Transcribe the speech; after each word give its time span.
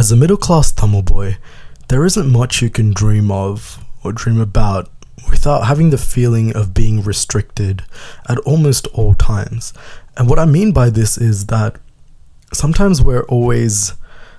As 0.00 0.10
a 0.10 0.16
middle 0.16 0.38
class 0.38 0.72
Tamil 0.72 1.02
boy, 1.02 1.36
there 1.88 2.06
isn't 2.06 2.26
much 2.26 2.62
you 2.62 2.70
can 2.70 2.94
dream 2.94 3.30
of 3.30 3.84
or 4.02 4.14
dream 4.14 4.40
about 4.40 4.88
without 5.28 5.66
having 5.66 5.90
the 5.90 5.98
feeling 5.98 6.56
of 6.56 6.72
being 6.72 7.02
restricted 7.02 7.82
at 8.26 8.38
almost 8.38 8.86
all 8.94 9.12
times. 9.12 9.74
And 10.16 10.26
what 10.26 10.38
I 10.38 10.46
mean 10.46 10.72
by 10.72 10.88
this 10.88 11.18
is 11.18 11.48
that 11.48 11.76
sometimes 12.50 13.02
we're 13.02 13.24
always 13.24 13.92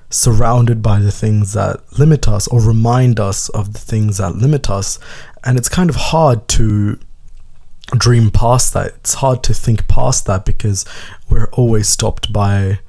surrounded 0.09 0.81
by 0.81 0.97
the 0.97 1.11
things 1.11 1.53
that 1.53 1.79
limit 1.95 2.27
us 2.27 2.47
or 2.47 2.59
remind 2.59 3.19
us 3.19 3.47
of 3.49 3.73
the 3.73 3.79
things 3.79 4.17
that 4.17 4.37
limit 4.37 4.67
us. 4.67 4.97
And 5.43 5.59
it's 5.59 5.69
kind 5.69 5.91
of 5.91 5.95
hard 5.95 6.47
to 6.57 6.97
dream 7.95 8.31
past 8.31 8.73
that. 8.73 8.95
It's 8.95 9.13
hard 9.13 9.43
to 9.43 9.53
think 9.53 9.87
past 9.87 10.25
that 10.25 10.43
because 10.43 10.85
we're 11.29 11.51
always 11.51 11.87
stopped 11.87 12.33
by 12.33 12.79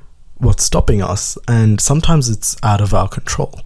what's 0.43 0.65
stopping 0.65 1.01
us, 1.01 1.39
and 1.47 1.81
sometimes 1.81 2.29
it's 2.29 2.57
out 2.65 2.81
of 2.81 2.93
our 2.93 3.09
control. 3.09 3.61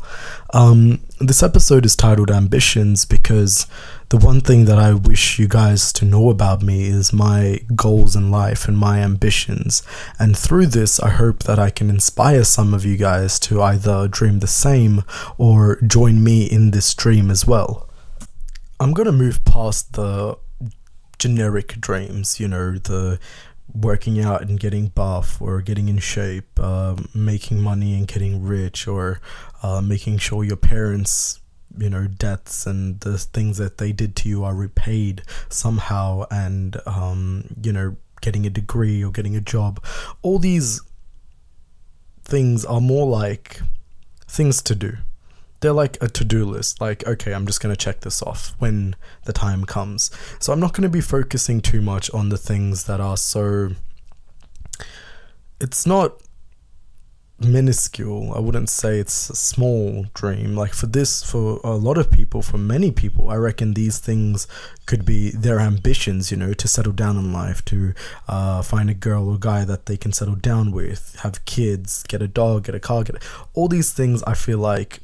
Um, 0.53 1.01
this 1.19 1.43
episode 1.43 1.87
is 1.87 1.97
titled 1.97 2.31
Ambitions 2.31 3.07
because 3.07 3.67
the 4.11 4.19
one 4.19 4.43
thing 4.43 4.67
that 4.67 4.79
I 4.79 4.93
wish 4.93 5.39
you 5.39 5.49
guys 5.49 5.91
to 5.95 6.05
know 6.05 6.29
about 6.29 6.63
me 6.63 6.87
is 6.87 7.15
my 7.15 7.61
goals 7.75 8.15
in 8.15 8.31
life 8.31 8.69
and 8.69 8.77
my 8.77 9.01
ambitions. 9.01 9.83
And 10.19 10.37
through 10.37 10.67
this, 10.67 11.01
I 11.01 11.09
hope 11.09 11.45
that 11.45 11.59
I 11.59 11.71
can 11.71 11.89
inspire 11.89 12.45
some 12.45 12.75
of 12.75 12.85
you 12.85 12.99
guys 12.99 13.39
to 13.41 13.63
either 13.63 14.07
dream 14.07 14.41
the 14.41 14.47
same 14.47 15.03
or 15.39 15.81
join 15.81 16.23
me 16.23 16.45
in 16.45 16.73
this 16.73 16.93
dream 16.95 17.31
as 17.31 17.47
well. 17.47 17.89
I'm 18.79 18.93
going 18.93 19.07
to 19.07 19.13
move 19.13 19.47
past 19.47 19.95
the 19.95 20.37
generic 21.19 21.81
dreams, 21.81 22.39
you 22.39 22.49
know, 22.49 22.73
the 22.73 23.19
working 23.81 24.21
out 24.21 24.43
and 24.43 24.59
getting 24.59 24.89
buff 24.89 25.41
or 25.41 25.61
getting 25.61 25.89
in 25.89 25.99
shape, 25.99 26.59
uh, 26.59 26.97
making 27.15 27.61
money 27.61 27.95
and 27.95 28.07
getting 28.07 28.43
rich, 28.43 28.87
or 28.89 29.21
uh, 29.63 29.81
making 29.81 30.19
sure 30.19 30.45
your 30.45 30.57
parents, 30.57 31.41
you 31.77 31.91
know, 31.91 32.07
debts 32.07 32.67
and 32.67 33.01
the 33.01 33.19
things 33.19 33.59
that 33.59 33.79
they 33.79 33.93
did 33.93 34.17
to 34.17 34.29
you 34.29 34.45
are 34.45 34.55
repaid 34.55 35.23
somehow, 35.49 36.25
and 36.31 36.77
um, 36.87 37.55
you 37.63 37.73
know, 37.73 37.97
getting 38.21 38.47
a 38.47 38.51
degree 38.51 39.05
or 39.05 39.11
getting 39.11 39.37
a 39.37 39.41
job. 39.41 39.83
All 40.23 40.39
these 40.39 40.81
things 42.25 42.65
are 42.65 42.81
more 42.81 43.07
like 43.07 43.61
things 44.27 44.61
to 44.63 44.75
do 44.75 44.97
they're 45.67 45.73
like 45.73 46.01
a 46.01 46.07
to-do 46.07 46.45
list 46.45 46.81
like 46.81 47.05
okay 47.09 47.35
i'm 47.35 47.45
just 47.45 47.61
going 47.61 47.75
to 47.75 47.85
check 47.85 48.03
this 48.03 48.23
off 48.23 48.55
when 48.61 48.95
the 49.25 49.33
time 49.33 49.65
comes. 49.65 50.13
So 50.39 50.53
i'm 50.53 50.61
not 50.61 50.75
going 50.75 50.85
to 50.85 50.89
be 50.89 51.01
focusing 51.01 51.61
too 51.61 51.83
much 51.83 52.09
on 52.13 52.29
the 52.29 52.39
things 52.39 52.85
that 52.85 53.01
are 53.01 53.17
so 53.17 53.71
it's 55.61 55.85
not 55.85 56.21
minuscule. 57.39 58.33
I 58.35 58.39
wouldn't 58.39 58.71
say 58.71 58.99
it's 58.99 59.29
a 59.29 59.37
small 59.37 60.07
dream. 60.15 60.55
Like 60.55 60.73
for 60.73 60.87
this 60.87 61.29
for 61.29 61.61
a 61.65 61.75
lot 61.75 61.99
of 61.99 62.11
people 62.11 62.43
for 62.43 62.59
many 62.59 62.91
people 62.91 63.29
i 63.29 63.35
reckon 63.35 63.75
these 63.75 63.99
things 63.99 64.47
could 64.87 65.05
be 65.05 65.31
their 65.31 65.59
ambitions 65.59 66.31
you 66.31 66.37
know 66.37 66.53
to 66.55 66.69
settle 66.69 66.93
down 66.93 67.17
in 67.17 67.33
life 67.33 67.65
to 67.65 67.93
uh, 68.29 68.63
find 68.63 68.89
a 68.89 68.95
girl 68.95 69.29
or 69.29 69.39
guy 69.39 69.65
that 69.65 69.87
they 69.87 69.97
can 69.97 70.13
settle 70.13 70.37
down 70.37 70.71
with 70.71 71.17
have 71.23 71.45
kids 71.45 72.05
get 72.05 72.23
a 72.23 72.29
dog 72.29 72.65
get 72.65 72.75
a 72.75 72.81
car 72.81 73.03
get 73.03 73.17
a, 73.17 73.21
all 73.55 73.69
these 73.69 73.93
things 73.93 74.23
i 74.23 74.35
feel 74.35 74.59
like 74.59 75.01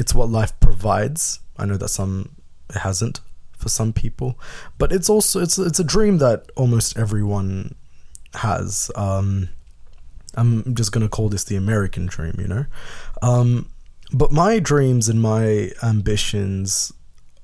it's 0.00 0.14
what 0.14 0.30
life 0.30 0.58
provides. 0.58 1.40
I 1.58 1.66
know 1.66 1.76
that 1.76 1.88
some 1.88 2.30
it 2.70 2.78
hasn't 2.78 3.20
for 3.52 3.68
some 3.68 3.92
people, 3.92 4.38
but 4.78 4.90
it's 4.90 5.10
also 5.10 5.40
it's 5.40 5.58
it's 5.58 5.78
a 5.78 5.84
dream 5.84 6.18
that 6.18 6.50
almost 6.56 6.98
everyone 6.98 7.74
has. 8.34 8.90
Um, 8.96 9.50
I'm 10.34 10.74
just 10.74 10.90
gonna 10.90 11.08
call 11.08 11.28
this 11.28 11.44
the 11.44 11.56
American 11.56 12.06
dream, 12.06 12.34
you 12.38 12.48
know. 12.48 12.64
Um, 13.20 13.68
but 14.12 14.32
my 14.32 14.58
dreams 14.58 15.08
and 15.08 15.20
my 15.20 15.70
ambitions 15.82 16.92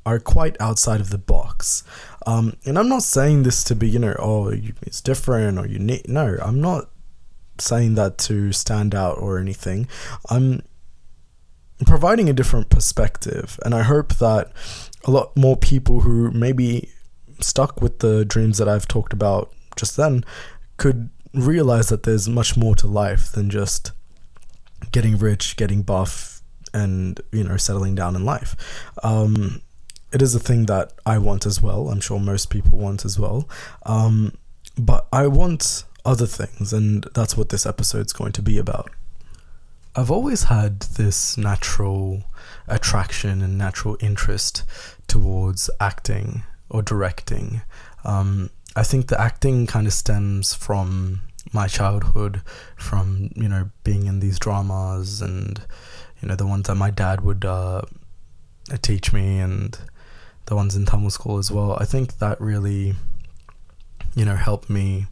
are 0.06 0.19
quite 0.19 0.56
outside 0.59 1.00
of 1.00 1.11
the 1.11 1.19
box. 1.19 1.84
Um, 2.27 2.56
and 2.65 2.78
I'm 2.78 2.89
not 2.89 3.03
saying 3.03 3.43
this 3.43 3.62
to 3.65 3.75
be, 3.75 3.89
you 3.89 3.99
know, 3.99 4.16
oh, 4.19 4.49
it's 4.49 5.00
different 5.00 5.59
or 5.59 5.66
unique. 5.66 6.09
No, 6.09 6.39
I'm 6.41 6.61
not 6.61 6.89
saying 7.59 7.97
that 7.97 8.16
to 8.19 8.53
stand 8.53 8.95
out 8.95 9.19
or 9.19 9.39
anything. 9.39 9.89
I'm 10.31 10.62
providing 11.85 12.29
a 12.29 12.33
different 12.33 12.71
perspective. 12.71 13.59
And 13.65 13.75
I 13.75 13.83
hope 13.83 14.15
that 14.17 14.53
a 15.05 15.11
lot 15.11 15.37
more 15.37 15.57
people 15.57 16.01
who 16.01 16.31
maybe 16.31 16.91
stuck 17.41 17.83
with 17.83 17.99
the 17.99 18.25
dreams 18.25 18.59
that 18.59 18.69
I've 18.69 18.89
talked 18.89 19.13
about 19.13 19.53
just 19.77 19.97
then 19.97 20.25
could 20.79 21.11
realize 21.35 21.89
that 21.91 22.05
there's 22.05 22.29
much 22.29 22.57
more 22.57 22.75
to 22.77 22.87
life 22.87 23.31
than 23.33 23.51
just 23.51 23.93
getting 24.93 25.19
rich, 25.19 25.57
getting 25.57 25.83
buff, 25.83 26.43
and 26.73 27.21
you 27.33 27.45
know 27.45 27.57
settling 27.57 27.95
down 27.95 28.17
in 28.17 28.25
life. 28.25 28.57
Um, 29.03 29.63
it 30.13 30.23
is 30.23 30.35
a 30.35 30.41
thing 30.41 30.67
that 30.67 30.93
I 31.05 31.19
want 31.19 31.47
as 31.47 31.61
well. 31.61 31.89
I'm 31.89 32.01
sure 32.01 32.19
most 32.19 32.51
people 32.51 32.79
want 32.79 33.05
as 33.05 33.19
well. 33.19 33.49
Um, 33.85 34.37
but 34.79 35.07
I 35.13 35.27
want 35.27 35.85
other 36.05 36.27
things, 36.27 36.73
and 36.73 37.07
that's 37.15 37.37
what 37.37 37.49
this 37.49 37.67
episode's 37.67 38.13
going 38.13 38.33
to 38.33 38.43
be 38.43 38.59
about. 38.59 38.91
I've 39.99 40.11
always 40.11 40.45
had 40.45 40.81
this 40.81 41.39
natural 41.39 42.23
attraction 42.69 43.41
and 43.41 43.57
natural 43.57 43.97
interest 43.99 44.62
towards 45.09 45.71
acting 45.81 46.43
or 46.69 46.83
directing. 46.83 47.62
Um, 48.05 48.51
I 48.77 48.83
think 48.83 49.09
the 49.09 49.19
acting 49.19 49.67
kind 49.67 49.87
of 49.87 49.95
stems 49.95 50.53
from 50.53 51.23
my 51.51 51.67
childhood, 51.67 52.43
from 52.77 53.31
you 53.37 53.49
know 53.49 53.71
being 53.84 54.07
in 54.07 54.21
these 54.21 54.39
dramas 54.39 55.23
and 55.23 55.62
you 56.21 56.28
know 56.28 56.37
the 56.37 56.47
ones 56.47 56.67
that 56.67 56.75
my 56.75 56.91
dad 56.91 57.23
would 57.23 57.47
uh, 57.47 57.81
teach 58.83 59.15
me 59.15 59.39
and 59.39 59.78
the 60.45 60.57
ones 60.57 60.77
in 60.77 60.84
Tamil 60.84 61.09
school 61.09 61.39
as 61.39 61.51
well. 61.51 61.75
I 61.81 61.87
think 61.87 62.19
that 62.19 62.39
really 62.39 62.97
you 64.15 64.27
know 64.27 64.37
helped 64.37 64.69
me 64.69 65.07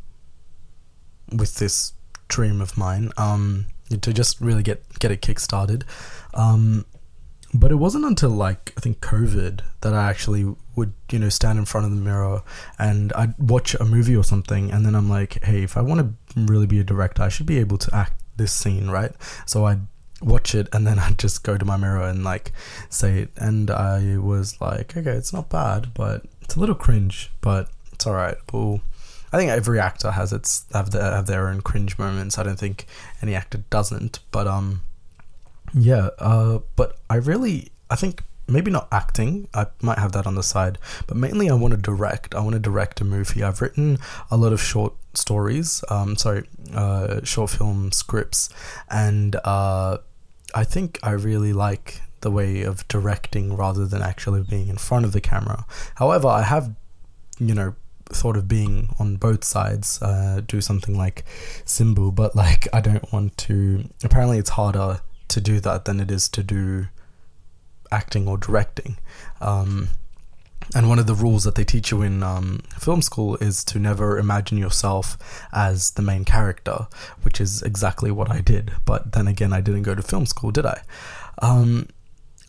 with 1.32 1.54
this 1.54 1.94
dream 2.28 2.60
of 2.60 2.76
mine. 2.76 3.10
Um, 3.16 3.66
to 3.88 4.12
just 4.12 4.40
really 4.40 4.62
get 4.62 4.98
get 4.98 5.10
it 5.10 5.22
kick 5.22 5.38
started. 5.38 5.84
Um, 6.32 6.84
but 7.52 7.70
it 7.70 7.76
wasn't 7.76 8.04
until 8.04 8.30
like 8.30 8.72
I 8.76 8.80
think 8.80 9.00
COVID 9.00 9.60
that 9.82 9.94
I 9.94 10.10
actually 10.10 10.54
would 10.74 10.92
you 11.10 11.18
know 11.20 11.28
stand 11.28 11.58
in 11.58 11.64
front 11.64 11.86
of 11.86 11.92
the 11.92 12.00
mirror 12.00 12.42
and 12.78 13.12
I'd 13.12 13.38
watch 13.38 13.74
a 13.74 13.84
movie 13.84 14.16
or 14.16 14.24
something, 14.24 14.70
and 14.72 14.84
then 14.84 14.94
I'm 14.94 15.08
like, 15.08 15.42
hey, 15.44 15.62
if 15.62 15.76
I 15.76 15.82
want 15.82 16.00
to 16.00 16.40
really 16.40 16.66
be 16.66 16.80
a 16.80 16.84
director, 16.84 17.22
I 17.22 17.28
should 17.28 17.46
be 17.46 17.58
able 17.58 17.78
to 17.78 17.94
act 17.94 18.20
this 18.36 18.52
scene, 18.52 18.90
right? 18.90 19.12
So 19.46 19.64
I'd 19.66 19.82
watch 20.20 20.54
it 20.54 20.68
and 20.72 20.86
then 20.86 20.98
I'd 21.04 21.18
just 21.18 21.44
go 21.44 21.56
to 21.56 21.64
my 21.64 21.76
mirror 21.76 22.02
and 22.02 22.24
like 22.24 22.52
say 22.88 23.20
it, 23.20 23.30
and 23.36 23.70
I 23.70 24.18
was 24.18 24.60
like, 24.60 24.96
okay, 24.96 25.12
it's 25.12 25.32
not 25.32 25.48
bad, 25.48 25.94
but 25.94 26.24
it's 26.42 26.56
a 26.56 26.60
little 26.60 26.74
cringe, 26.74 27.30
but 27.40 27.70
it's 27.92 28.06
all 28.06 28.14
right. 28.14 28.36
We'll 28.52 28.80
I 29.34 29.36
think 29.36 29.50
every 29.50 29.80
actor 29.80 30.12
has 30.12 30.32
its 30.32 30.64
have 30.72 30.92
their 30.92 31.02
have 31.02 31.26
their 31.26 31.48
own 31.48 31.60
cringe 31.60 31.98
moments. 31.98 32.38
I 32.38 32.44
don't 32.44 32.58
think 32.58 32.86
any 33.20 33.34
actor 33.34 33.64
doesn't, 33.68 34.20
but 34.30 34.46
um, 34.46 34.82
yeah. 35.74 36.10
Uh, 36.20 36.60
but 36.76 36.98
I 37.10 37.16
really 37.16 37.72
I 37.90 37.96
think 37.96 38.22
maybe 38.46 38.70
not 38.70 38.86
acting. 38.92 39.48
I 39.52 39.66
might 39.82 39.98
have 39.98 40.12
that 40.12 40.28
on 40.28 40.36
the 40.36 40.44
side, 40.44 40.78
but 41.08 41.16
mainly 41.16 41.50
I 41.50 41.54
want 41.54 41.72
to 41.72 41.80
direct. 41.80 42.32
I 42.36 42.42
want 42.42 42.52
to 42.52 42.60
direct 42.60 43.00
a 43.00 43.04
movie. 43.04 43.42
I've 43.42 43.60
written 43.60 43.98
a 44.30 44.36
lot 44.36 44.52
of 44.52 44.62
short 44.62 44.94
stories. 45.14 45.82
Um, 45.88 46.14
sorry, 46.14 46.44
uh, 46.72 47.24
short 47.24 47.50
film 47.50 47.90
scripts, 47.90 48.50
and 48.88 49.34
uh, 49.42 49.98
I 50.54 50.62
think 50.62 51.00
I 51.02 51.10
really 51.10 51.52
like 51.52 52.02
the 52.20 52.30
way 52.30 52.62
of 52.62 52.86
directing 52.86 53.56
rather 53.56 53.84
than 53.84 54.00
actually 54.00 54.44
being 54.44 54.68
in 54.68 54.76
front 54.76 55.04
of 55.04 55.10
the 55.10 55.20
camera. 55.20 55.66
However, 55.96 56.28
I 56.28 56.42
have, 56.42 56.72
you 57.40 57.52
know, 57.52 57.74
thought 58.06 58.36
of 58.36 58.48
being 58.48 58.94
on 58.98 59.16
both 59.16 59.44
sides, 59.44 60.00
uh, 60.02 60.40
do 60.46 60.60
something 60.60 60.96
like 60.96 61.24
Simbu, 61.64 62.14
but 62.14 62.36
like 62.36 62.68
I 62.72 62.80
don't 62.80 63.10
want 63.12 63.36
to. 63.38 63.88
Apparently, 64.02 64.38
it's 64.38 64.50
harder 64.50 65.00
to 65.28 65.40
do 65.40 65.60
that 65.60 65.84
than 65.84 66.00
it 66.00 66.10
is 66.10 66.28
to 66.30 66.42
do 66.42 66.86
acting 67.90 68.28
or 68.28 68.36
directing. 68.36 68.96
Um, 69.40 69.88
and 70.74 70.88
one 70.88 70.98
of 70.98 71.06
the 71.06 71.14
rules 71.14 71.44
that 71.44 71.56
they 71.56 71.64
teach 71.64 71.90
you 71.90 72.02
in 72.02 72.22
um, 72.22 72.60
film 72.78 73.02
school 73.02 73.36
is 73.36 73.62
to 73.64 73.78
never 73.78 74.18
imagine 74.18 74.56
yourself 74.56 75.18
as 75.52 75.90
the 75.92 76.02
main 76.02 76.24
character, 76.24 76.88
which 77.22 77.40
is 77.40 77.62
exactly 77.62 78.10
what 78.10 78.30
I 78.30 78.40
did. 78.40 78.72
But 78.84 79.12
then 79.12 79.28
again, 79.28 79.52
I 79.52 79.60
didn't 79.60 79.82
go 79.82 79.94
to 79.94 80.02
film 80.02 80.26
school, 80.26 80.50
did 80.50 80.64
I? 80.64 80.82
Um, 81.42 81.88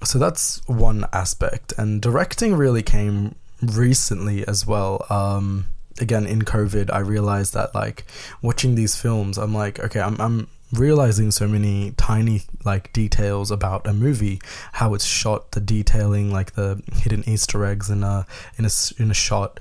so 0.03 0.17
that's 0.17 0.65
one 0.67 1.05
aspect. 1.11 1.73
And 1.77 2.01
directing 2.01 2.55
really 2.55 2.83
came 2.83 3.35
recently 3.61 4.47
as 4.47 4.65
well. 4.65 5.05
Um, 5.09 5.67
again, 5.99 6.25
in 6.25 6.41
COVID, 6.41 6.91
I 6.91 6.99
realized 6.99 7.53
that 7.53 7.73
like 7.73 8.05
watching 8.41 8.75
these 8.75 8.95
films, 8.95 9.37
I'm 9.37 9.53
like, 9.53 9.79
okay, 9.79 10.01
I'm, 10.01 10.19
I'm 10.19 10.47
realizing 10.73 11.31
so 11.31 11.47
many 11.47 11.91
tiny 11.97 12.41
like 12.63 12.91
details 12.93 13.51
about 13.51 13.87
a 13.87 13.93
movie, 13.93 14.41
how 14.73 14.93
it's 14.93 15.05
shot, 15.05 15.51
the 15.51 15.59
detailing, 15.59 16.31
like 16.31 16.53
the 16.53 16.81
hidden 16.93 17.27
Easter 17.27 17.65
eggs 17.65 17.89
in 17.89 18.03
a 18.03 18.25
in 18.57 18.65
a 18.65 18.69
in 18.97 19.11
a 19.11 19.13
shot. 19.13 19.59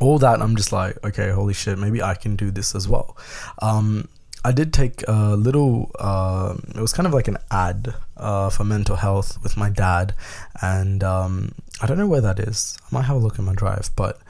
All 0.00 0.18
that 0.18 0.40
I'm 0.40 0.56
just 0.56 0.72
like, 0.72 0.96
okay, 1.04 1.30
holy 1.30 1.54
shit, 1.54 1.78
maybe 1.78 2.02
I 2.02 2.14
can 2.14 2.34
do 2.34 2.50
this 2.50 2.74
as 2.74 2.88
well. 2.88 3.16
Um, 3.60 4.08
I 4.44 4.50
did 4.50 4.72
take 4.72 5.04
a 5.06 5.36
little. 5.36 5.90
Uh, 5.98 6.56
it 6.74 6.80
was 6.80 6.92
kind 6.92 7.06
of 7.06 7.14
like 7.14 7.28
an 7.28 7.38
ad 7.50 7.94
uh, 8.16 8.50
for 8.50 8.64
mental 8.64 8.96
health 8.96 9.40
with 9.42 9.56
my 9.56 9.70
dad, 9.70 10.14
and 10.60 11.04
um, 11.04 11.54
I 11.80 11.86
don't 11.86 11.98
know 11.98 12.06
where 12.06 12.20
that 12.20 12.38
is. 12.38 12.76
I 12.84 12.94
might 12.94 13.04
have 13.04 13.16
a 13.16 13.20
look 13.20 13.38
in 13.38 13.44
my 13.44 13.54
drive, 13.54 13.90
but 13.96 14.20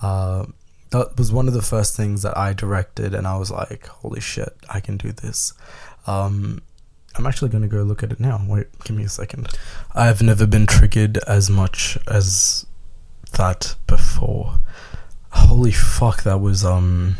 uh, 0.00 0.46
that 0.90 1.16
was 1.16 1.32
one 1.32 1.48
of 1.48 1.54
the 1.54 1.62
first 1.62 1.96
things 1.96 2.22
that 2.22 2.36
I 2.36 2.52
directed, 2.52 3.14
and 3.14 3.26
I 3.26 3.36
was 3.36 3.50
like, 3.50 3.86
"Holy 3.86 4.20
shit, 4.20 4.56
I 4.68 4.80
can 4.80 4.96
do 4.96 5.12
this." 5.12 5.52
Um, 6.06 6.62
I'm 7.14 7.26
actually 7.26 7.50
going 7.50 7.62
to 7.62 7.68
go 7.68 7.82
look 7.82 8.02
at 8.02 8.12
it 8.12 8.20
now. 8.20 8.42
Wait, 8.46 8.66
give 8.84 8.96
me 8.96 9.04
a 9.04 9.08
second. 9.08 9.48
I've 9.94 10.22
never 10.22 10.46
been 10.46 10.66
triggered 10.66 11.18
as 11.26 11.50
much 11.50 11.98
as 12.06 12.66
that 13.32 13.74
before. 13.86 14.58
Holy 15.30 15.72
fuck, 15.72 16.22
that 16.22 16.40
was 16.40 16.64
um. 16.64 17.16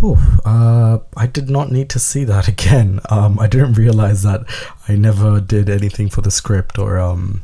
Whew, 0.00 0.16
uh, 0.46 0.98
I 1.14 1.26
did 1.26 1.50
not 1.50 1.70
need 1.70 1.90
to 1.90 1.98
see 1.98 2.24
that 2.24 2.48
again. 2.54 3.00
Um, 3.10 3.38
I 3.38 3.46
didn't 3.46 3.74
realize 3.74 4.22
that 4.22 4.44
I 4.88 4.96
never 4.96 5.40
did 5.40 5.68
anything 5.68 6.08
for 6.08 6.22
the 6.22 6.30
script 6.30 6.78
or 6.78 6.98
um, 6.98 7.42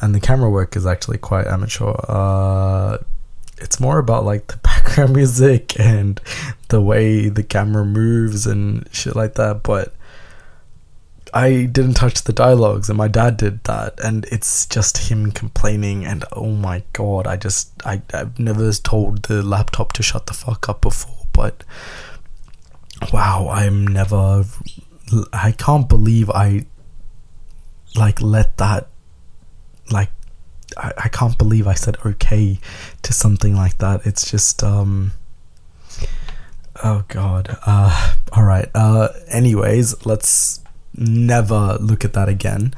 and 0.00 0.14
the 0.14 0.20
camera 0.20 0.50
work 0.50 0.76
is 0.76 0.86
actually 0.86 1.18
quite 1.18 1.46
amateur. 1.46 1.94
Uh, 2.08 2.98
it's 3.58 3.80
more 3.80 3.98
about 3.98 4.24
like 4.24 4.48
the 4.48 4.56
background 4.62 5.14
music 5.14 5.78
and 5.78 6.20
the 6.68 6.80
way 6.80 7.28
the 7.28 7.42
camera 7.42 7.84
moves 7.84 8.46
and 8.46 8.88
shit 8.92 9.16
like 9.16 9.34
that. 9.34 9.62
But 9.62 9.94
I 11.32 11.64
didn't 11.64 11.94
touch 11.94 12.22
the 12.22 12.32
dialogues, 12.32 12.88
and 12.88 12.96
my 12.96 13.08
dad 13.08 13.36
did 13.36 13.64
that, 13.64 13.98
and 14.04 14.24
it's 14.26 14.66
just 14.66 15.10
him 15.10 15.32
complaining. 15.32 16.04
And 16.04 16.24
oh 16.32 16.52
my 16.52 16.84
god, 16.92 17.26
I 17.26 17.36
just 17.36 17.72
I 17.84 18.02
I've 18.12 18.38
never 18.38 18.72
told 18.72 19.24
the 19.24 19.42
laptop 19.42 19.92
to 19.94 20.02
shut 20.02 20.26
the 20.26 20.34
fuck 20.34 20.68
up 20.68 20.80
before, 20.80 21.26
but 21.32 21.64
wow, 23.12 23.48
I'm 23.48 23.86
never. 23.86 24.44
I 25.32 25.52
can't 25.52 25.88
believe 25.88 26.30
I 26.30 26.66
like 27.96 28.20
let 28.22 28.56
that 28.56 28.88
like 29.90 30.10
I, 30.76 30.92
I 31.04 31.08
can't 31.08 31.36
believe 31.36 31.66
I 31.66 31.74
said 31.74 31.96
okay 32.04 32.58
to 33.02 33.12
something 33.12 33.54
like 33.54 33.78
that. 33.78 34.06
It's 34.06 34.30
just 34.30 34.62
um 34.62 35.12
oh 36.82 37.04
god. 37.08 37.56
Uh 37.66 38.14
all 38.32 38.44
right. 38.44 38.68
Uh 38.74 39.08
anyways, 39.28 40.06
let's 40.06 40.60
never 40.94 41.76
look 41.80 42.04
at 42.04 42.12
that 42.14 42.28
again. 42.28 42.74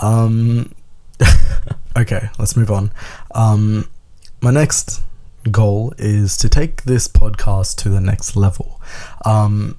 Um 0.00 0.74
okay, 1.96 2.28
let's 2.38 2.56
move 2.56 2.70
on. 2.70 2.92
Um 3.34 3.88
my 4.40 4.50
next 4.50 5.02
goal 5.50 5.94
is 5.98 6.36
to 6.38 6.48
take 6.48 6.82
this 6.82 7.06
podcast 7.08 7.76
to 7.76 7.88
the 7.88 8.00
next 8.00 8.36
level. 8.36 8.80
Um 9.24 9.76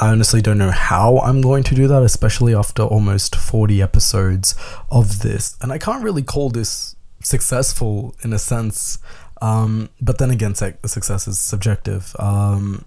I 0.00 0.10
honestly 0.10 0.40
don't 0.40 0.58
know 0.58 0.70
how 0.70 1.18
I'm 1.18 1.40
going 1.40 1.64
to 1.64 1.74
do 1.74 1.88
that, 1.88 2.04
especially 2.04 2.54
after 2.54 2.82
almost 2.84 3.34
40 3.34 3.82
episodes 3.82 4.54
of 4.90 5.22
this. 5.22 5.56
And 5.60 5.72
I 5.72 5.78
can't 5.78 6.04
really 6.04 6.22
call 6.22 6.50
this 6.50 6.94
successful 7.20 8.14
in 8.22 8.32
a 8.32 8.38
sense. 8.38 8.98
Um, 9.42 9.88
but 10.00 10.18
then 10.18 10.30
again, 10.30 10.54
success 10.54 11.26
is 11.26 11.40
subjective. 11.40 12.14
Um, 12.20 12.84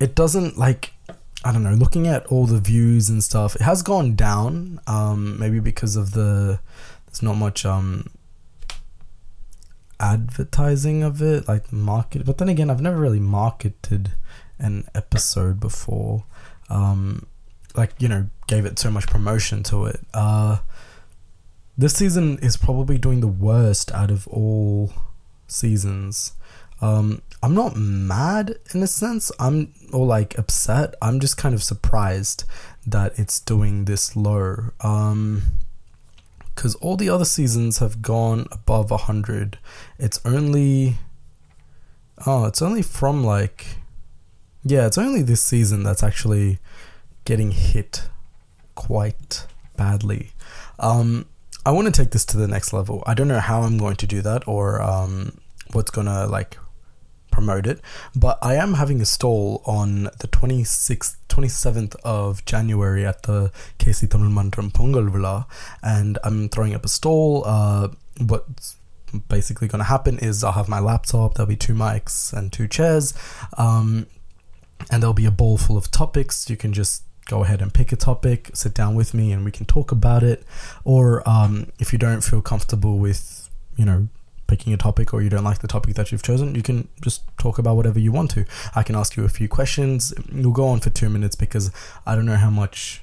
it 0.00 0.14
doesn't 0.14 0.56
like, 0.56 0.94
I 1.44 1.52
don't 1.52 1.62
know, 1.62 1.74
looking 1.74 2.06
at 2.06 2.24
all 2.26 2.46
the 2.46 2.60
views 2.60 3.10
and 3.10 3.22
stuff, 3.22 3.54
it 3.54 3.62
has 3.62 3.82
gone 3.82 4.14
down. 4.14 4.80
Um, 4.86 5.38
maybe 5.38 5.60
because 5.60 5.96
of 5.96 6.12
the, 6.12 6.60
there's 7.06 7.22
not 7.22 7.34
much, 7.34 7.66
um, 7.66 8.08
advertising 10.00 11.02
of 11.02 11.20
it, 11.20 11.46
like 11.46 11.70
market. 11.70 12.24
But 12.24 12.38
then 12.38 12.48
again, 12.48 12.70
I've 12.70 12.80
never 12.80 12.96
really 12.96 13.20
marketed 13.20 14.12
an 14.58 14.86
episode 14.94 15.60
before. 15.60 16.24
Um, 16.68 17.26
like 17.76 17.92
you 17.98 18.08
know, 18.08 18.28
gave 18.46 18.64
it 18.64 18.78
so 18.78 18.90
much 18.90 19.06
promotion 19.06 19.62
to 19.64 19.86
it. 19.86 20.00
Uh, 20.12 20.58
this 21.76 21.94
season 21.94 22.38
is 22.38 22.56
probably 22.56 22.98
doing 22.98 23.20
the 23.20 23.26
worst 23.26 23.92
out 23.92 24.10
of 24.10 24.28
all 24.28 24.92
seasons. 25.48 26.32
Um, 26.80 27.22
I'm 27.42 27.54
not 27.54 27.76
mad 27.76 28.56
in 28.72 28.82
a 28.82 28.86
sense. 28.86 29.32
I'm 29.38 29.72
or 29.92 30.06
like 30.06 30.38
upset. 30.38 30.94
I'm 31.02 31.20
just 31.20 31.36
kind 31.36 31.54
of 31.54 31.62
surprised 31.62 32.44
that 32.86 33.18
it's 33.18 33.40
doing 33.40 33.86
this 33.86 34.16
low. 34.16 34.70
Um, 34.80 35.42
because 36.54 36.76
all 36.76 36.96
the 36.96 37.08
other 37.08 37.24
seasons 37.24 37.78
have 37.78 38.00
gone 38.00 38.46
above 38.52 38.90
a 38.90 38.96
hundred. 38.96 39.58
It's 39.98 40.20
only 40.24 40.98
oh, 42.26 42.44
it's 42.44 42.62
only 42.62 42.82
from 42.82 43.24
like 43.24 43.78
yeah, 44.64 44.86
it's 44.86 44.98
only 44.98 45.22
this 45.22 45.42
season 45.42 45.82
that's 45.82 46.02
actually 46.02 46.58
getting 47.24 47.50
hit 47.50 48.08
quite 48.74 49.46
badly. 49.76 50.30
Um, 50.78 51.26
I 51.66 51.70
want 51.70 51.86
to 51.86 51.92
take 51.92 52.10
this 52.10 52.24
to 52.26 52.36
the 52.36 52.48
next 52.48 52.72
level. 52.72 53.02
I 53.06 53.14
don't 53.14 53.28
know 53.28 53.40
how 53.40 53.62
I'm 53.62 53.78
going 53.78 53.96
to 53.96 54.06
do 54.06 54.22
that 54.22 54.46
or 54.48 54.82
um, 54.82 55.38
what's 55.72 55.90
gonna 55.90 56.26
like 56.26 56.58
promote 57.30 57.66
it, 57.66 57.80
but 58.14 58.38
I 58.42 58.54
am 58.54 58.74
having 58.74 59.00
a 59.00 59.04
stall 59.04 59.62
on 59.66 60.04
the 60.04 60.28
26th, 60.28 61.16
27th 61.28 61.96
of 62.04 62.44
January 62.44 63.04
at 63.04 63.24
the 63.24 63.50
Casey 63.78 64.06
Tamil 64.06 64.30
Mandram 64.30 64.72
Pongal 64.72 65.10
Vizha, 65.10 65.46
and 65.82 66.18
I'm 66.22 66.48
throwing 66.48 66.74
up 66.74 66.84
a 66.84 66.88
stall. 66.88 67.42
Uh, 67.44 67.88
what's 68.20 68.76
basically 69.28 69.68
going 69.68 69.80
to 69.80 69.84
happen 69.84 70.18
is 70.18 70.44
I'll 70.44 70.52
have 70.52 70.68
my 70.68 70.80
laptop, 70.80 71.34
there'll 71.34 71.48
be 71.48 71.56
two 71.56 71.74
mics 71.74 72.32
and 72.32 72.52
two 72.52 72.68
chairs. 72.68 73.14
Um, 73.58 74.06
and 74.90 75.02
there'll 75.02 75.14
be 75.14 75.26
a 75.26 75.30
bowl 75.30 75.56
full 75.56 75.76
of 75.76 75.90
topics. 75.90 76.48
You 76.48 76.56
can 76.56 76.72
just 76.72 77.02
go 77.26 77.42
ahead 77.42 77.62
and 77.62 77.72
pick 77.72 77.92
a 77.92 77.96
topic, 77.96 78.50
sit 78.54 78.74
down 78.74 78.94
with 78.94 79.14
me, 79.14 79.32
and 79.32 79.44
we 79.44 79.50
can 79.50 79.66
talk 79.66 79.92
about 79.92 80.22
it. 80.22 80.44
Or 80.84 81.26
um, 81.28 81.72
if 81.78 81.92
you 81.92 81.98
don't 81.98 82.20
feel 82.22 82.42
comfortable 82.42 82.98
with, 82.98 83.48
you 83.76 83.84
know, 83.84 84.08
picking 84.46 84.74
a 84.74 84.76
topic 84.76 85.14
or 85.14 85.22
you 85.22 85.30
don't 85.30 85.44
like 85.44 85.60
the 85.60 85.68
topic 85.68 85.94
that 85.94 86.12
you've 86.12 86.22
chosen, 86.22 86.54
you 86.54 86.62
can 86.62 86.88
just 87.00 87.22
talk 87.38 87.58
about 87.58 87.76
whatever 87.76 87.98
you 87.98 88.12
want 88.12 88.30
to. 88.32 88.44
I 88.74 88.82
can 88.82 88.94
ask 88.94 89.16
you 89.16 89.24
a 89.24 89.28
few 89.28 89.48
questions. 89.48 90.12
We'll 90.32 90.52
go 90.52 90.68
on 90.68 90.80
for 90.80 90.90
two 90.90 91.08
minutes 91.08 91.34
because 91.34 91.70
I 92.06 92.14
don't 92.14 92.26
know 92.26 92.36
how 92.36 92.50
much, 92.50 93.02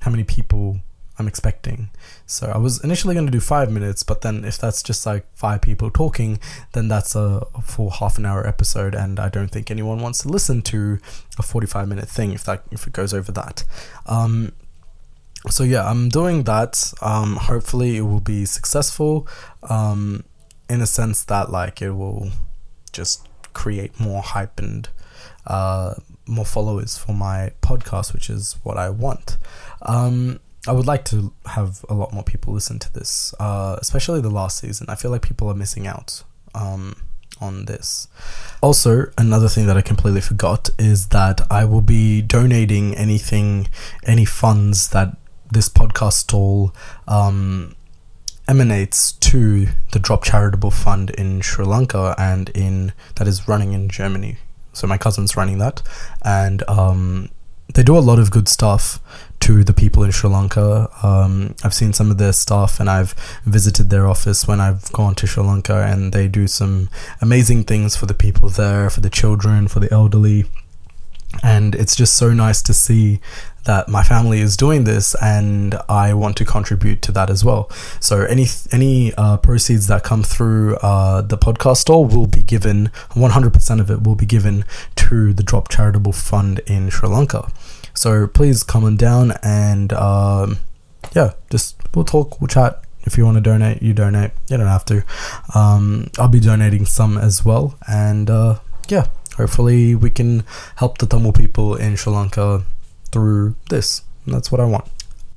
how 0.00 0.10
many 0.10 0.24
people 0.24 0.80
I'm 1.18 1.28
expecting. 1.28 1.90
So 2.26 2.50
I 2.54 2.58
was 2.58 2.82
initially 2.84 3.14
going 3.14 3.26
to 3.26 3.32
do 3.32 3.40
five 3.40 3.70
minutes, 3.70 4.02
but 4.02 4.20
then 4.20 4.44
if 4.44 4.58
that's 4.58 4.82
just 4.82 5.04
like 5.04 5.26
five 5.34 5.60
people 5.60 5.90
talking, 5.90 6.38
then 6.72 6.88
that's 6.88 7.14
a 7.14 7.44
full 7.62 7.90
half 7.90 8.18
an 8.18 8.26
hour 8.26 8.46
episode, 8.46 8.94
and 8.94 9.18
I 9.18 9.28
don't 9.28 9.50
think 9.50 9.70
anyone 9.70 10.00
wants 10.00 10.22
to 10.22 10.28
listen 10.28 10.62
to 10.62 10.98
a 11.38 11.42
45 11.42 11.88
minute 11.88 12.08
thing 12.08 12.32
if 12.32 12.44
that 12.44 12.62
if 12.70 12.86
it 12.86 12.92
goes 12.92 13.12
over 13.12 13.32
that. 13.32 13.64
Um, 14.06 14.52
so 15.48 15.64
yeah, 15.64 15.88
I'm 15.88 16.08
doing 16.08 16.44
that. 16.44 16.92
Um, 17.00 17.36
hopefully, 17.36 17.96
it 17.96 18.02
will 18.02 18.20
be 18.20 18.44
successful. 18.44 19.26
Um, 19.62 20.24
in 20.68 20.80
a 20.80 20.86
sense 20.86 21.24
that 21.24 21.50
like 21.50 21.80
it 21.80 21.92
will 21.92 22.30
just 22.92 23.26
create 23.54 23.98
more 23.98 24.22
hype 24.22 24.58
and 24.58 24.88
uh, 25.46 25.94
more 26.26 26.44
followers 26.44 26.98
for 26.98 27.12
my 27.12 27.52
podcast, 27.62 28.12
which 28.12 28.28
is 28.28 28.56
what 28.62 28.76
I 28.76 28.90
want. 28.90 29.38
Um, 29.82 30.40
I 30.66 30.72
would 30.72 30.86
like 30.86 31.04
to 31.06 31.32
have 31.46 31.84
a 31.88 31.94
lot 31.94 32.12
more 32.12 32.22
people 32.24 32.52
listen 32.52 32.78
to 32.80 32.92
this, 32.92 33.34
uh, 33.38 33.76
especially 33.80 34.20
the 34.20 34.30
last 34.30 34.58
season. 34.58 34.86
I 34.88 34.96
feel 34.96 35.10
like 35.10 35.22
people 35.22 35.48
are 35.48 35.54
missing 35.54 35.86
out 35.86 36.24
um, 36.54 36.96
on 37.40 37.66
this. 37.66 38.08
Also, 38.60 39.06
another 39.16 39.48
thing 39.48 39.66
that 39.66 39.76
I 39.76 39.82
completely 39.82 40.20
forgot 40.20 40.68
is 40.78 41.08
that 41.08 41.40
I 41.50 41.64
will 41.64 41.80
be 41.80 42.20
donating 42.20 42.94
anything, 42.96 43.68
any 44.04 44.24
funds 44.24 44.88
that 44.88 45.16
this 45.50 45.68
podcast 45.68 46.14
stall 46.14 46.74
um, 47.06 47.74
emanates 48.48 49.12
to 49.12 49.68
the 49.92 49.98
Drop 49.98 50.24
Charitable 50.24 50.70
Fund 50.70 51.10
in 51.10 51.40
Sri 51.40 51.64
Lanka 51.64 52.14
and 52.18 52.48
in 52.50 52.92
that 53.16 53.28
is 53.28 53.46
running 53.46 53.72
in 53.72 53.88
Germany. 53.88 54.38
So 54.72 54.86
my 54.86 54.98
cousin's 54.98 55.36
running 55.36 55.58
that, 55.58 55.82
and 56.22 56.62
um, 56.68 57.30
they 57.74 57.82
do 57.82 57.96
a 57.96 58.00
lot 58.00 58.18
of 58.18 58.30
good 58.30 58.48
stuff 58.48 59.00
to 59.48 59.64
the 59.64 59.72
people 59.72 60.02
in 60.02 60.10
Sri 60.10 60.28
Lanka. 60.28 60.90
Um, 61.02 61.54
I've 61.64 61.72
seen 61.72 61.94
some 61.94 62.10
of 62.10 62.18
their 62.18 62.34
stuff 62.34 62.80
and 62.80 62.90
I've 62.90 63.14
visited 63.46 63.88
their 63.88 64.06
office 64.06 64.46
when 64.46 64.60
I've 64.60 64.92
gone 64.92 65.14
to 65.14 65.26
Sri 65.26 65.42
Lanka, 65.42 65.86
and 65.86 66.12
they 66.12 66.28
do 66.28 66.46
some 66.46 66.90
amazing 67.22 67.64
things 67.64 67.96
for 67.96 68.04
the 68.04 68.12
people 68.12 68.50
there, 68.50 68.90
for 68.90 69.00
the 69.00 69.08
children, 69.08 69.66
for 69.66 69.80
the 69.80 69.90
elderly. 69.90 70.44
And 71.42 71.74
it's 71.74 71.96
just 71.96 72.14
so 72.14 72.34
nice 72.34 72.60
to 72.60 72.74
see 72.74 73.20
that 73.64 73.88
my 73.88 74.02
family 74.02 74.40
is 74.40 74.54
doing 74.54 74.84
this, 74.84 75.14
and 75.22 75.74
I 75.88 76.12
want 76.12 76.36
to 76.38 76.44
contribute 76.44 77.00
to 77.02 77.12
that 77.12 77.30
as 77.30 77.42
well. 77.42 77.70
So 78.00 78.24
any 78.24 78.46
any 78.70 79.14
uh, 79.14 79.38
proceeds 79.38 79.86
that 79.86 80.02
come 80.04 80.22
through 80.22 80.76
uh, 80.76 81.22
the 81.22 81.38
podcast 81.38 81.78
store 81.78 82.04
will 82.04 82.26
be 82.26 82.42
given. 82.42 82.90
One 83.14 83.30
hundred 83.30 83.54
percent 83.54 83.80
of 83.80 83.90
it 83.90 84.02
will 84.02 84.14
be 84.14 84.26
given 84.26 84.64
to 84.96 85.32
the 85.32 85.42
Drop 85.42 85.68
Charitable 85.68 86.12
Fund 86.12 86.60
in 86.66 86.90
Sri 86.90 87.08
Lanka. 87.08 87.50
So 87.98 88.28
please 88.28 88.62
come 88.62 88.84
on 88.84 88.96
down 88.96 89.32
and 89.42 89.92
um, 89.92 90.58
yeah, 91.16 91.32
just 91.50 91.74
we'll 91.96 92.04
talk, 92.04 92.40
we'll 92.40 92.46
chat. 92.46 92.80
If 93.02 93.18
you 93.18 93.24
want 93.24 93.38
to 93.38 93.40
donate, 93.40 93.82
you 93.82 93.92
donate. 93.92 94.30
You 94.48 94.56
don't 94.56 94.68
have 94.68 94.84
to. 94.84 95.02
Um, 95.52 96.08
I'll 96.16 96.28
be 96.28 96.38
donating 96.38 96.86
some 96.86 97.18
as 97.18 97.44
well, 97.44 97.76
and 97.88 98.30
uh, 98.30 98.60
yeah, 98.88 99.08
hopefully 99.36 99.96
we 99.96 100.10
can 100.10 100.44
help 100.76 100.98
the 100.98 101.06
Tamil 101.06 101.32
people 101.32 101.74
in 101.74 101.96
Sri 101.96 102.12
Lanka 102.12 102.62
through 103.10 103.56
this. 103.68 104.02
And 104.24 104.32
that's 104.32 104.52
what 104.52 104.60
I 104.60 104.64
want. 104.64 104.84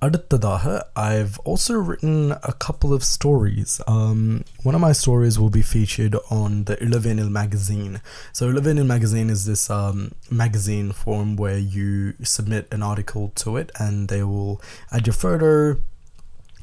அடுத்ததாக, 0.02 0.82
I've 0.94 1.38
also 1.40 1.74
written 1.74 2.32
a 2.42 2.52
couple 2.52 2.92
of 2.92 3.02
stories. 3.02 3.80
Um, 3.86 4.44
one 4.62 4.74
of 4.74 4.80
my 4.80 4.92
stories 4.92 5.38
will 5.38 5.50
be 5.50 5.62
featured 5.62 6.14
on 6.30 6.64
the 6.64 6.76
Ilavenil 6.76 7.30
magazine. 7.30 8.00
So, 8.32 8.52
Ilavenil 8.52 8.86
magazine 8.86 9.30
is 9.30 9.46
this 9.46 9.70
um, 9.70 10.12
magazine 10.30 10.92
form 10.92 11.36
where 11.36 11.58
you 11.58 12.14
submit 12.22 12.68
an 12.70 12.82
article 12.82 13.32
to 13.36 13.56
it 13.56 13.72
and 13.78 14.08
they 14.08 14.22
will 14.22 14.60
add 14.92 15.06
your 15.06 15.14
photo, 15.14 15.80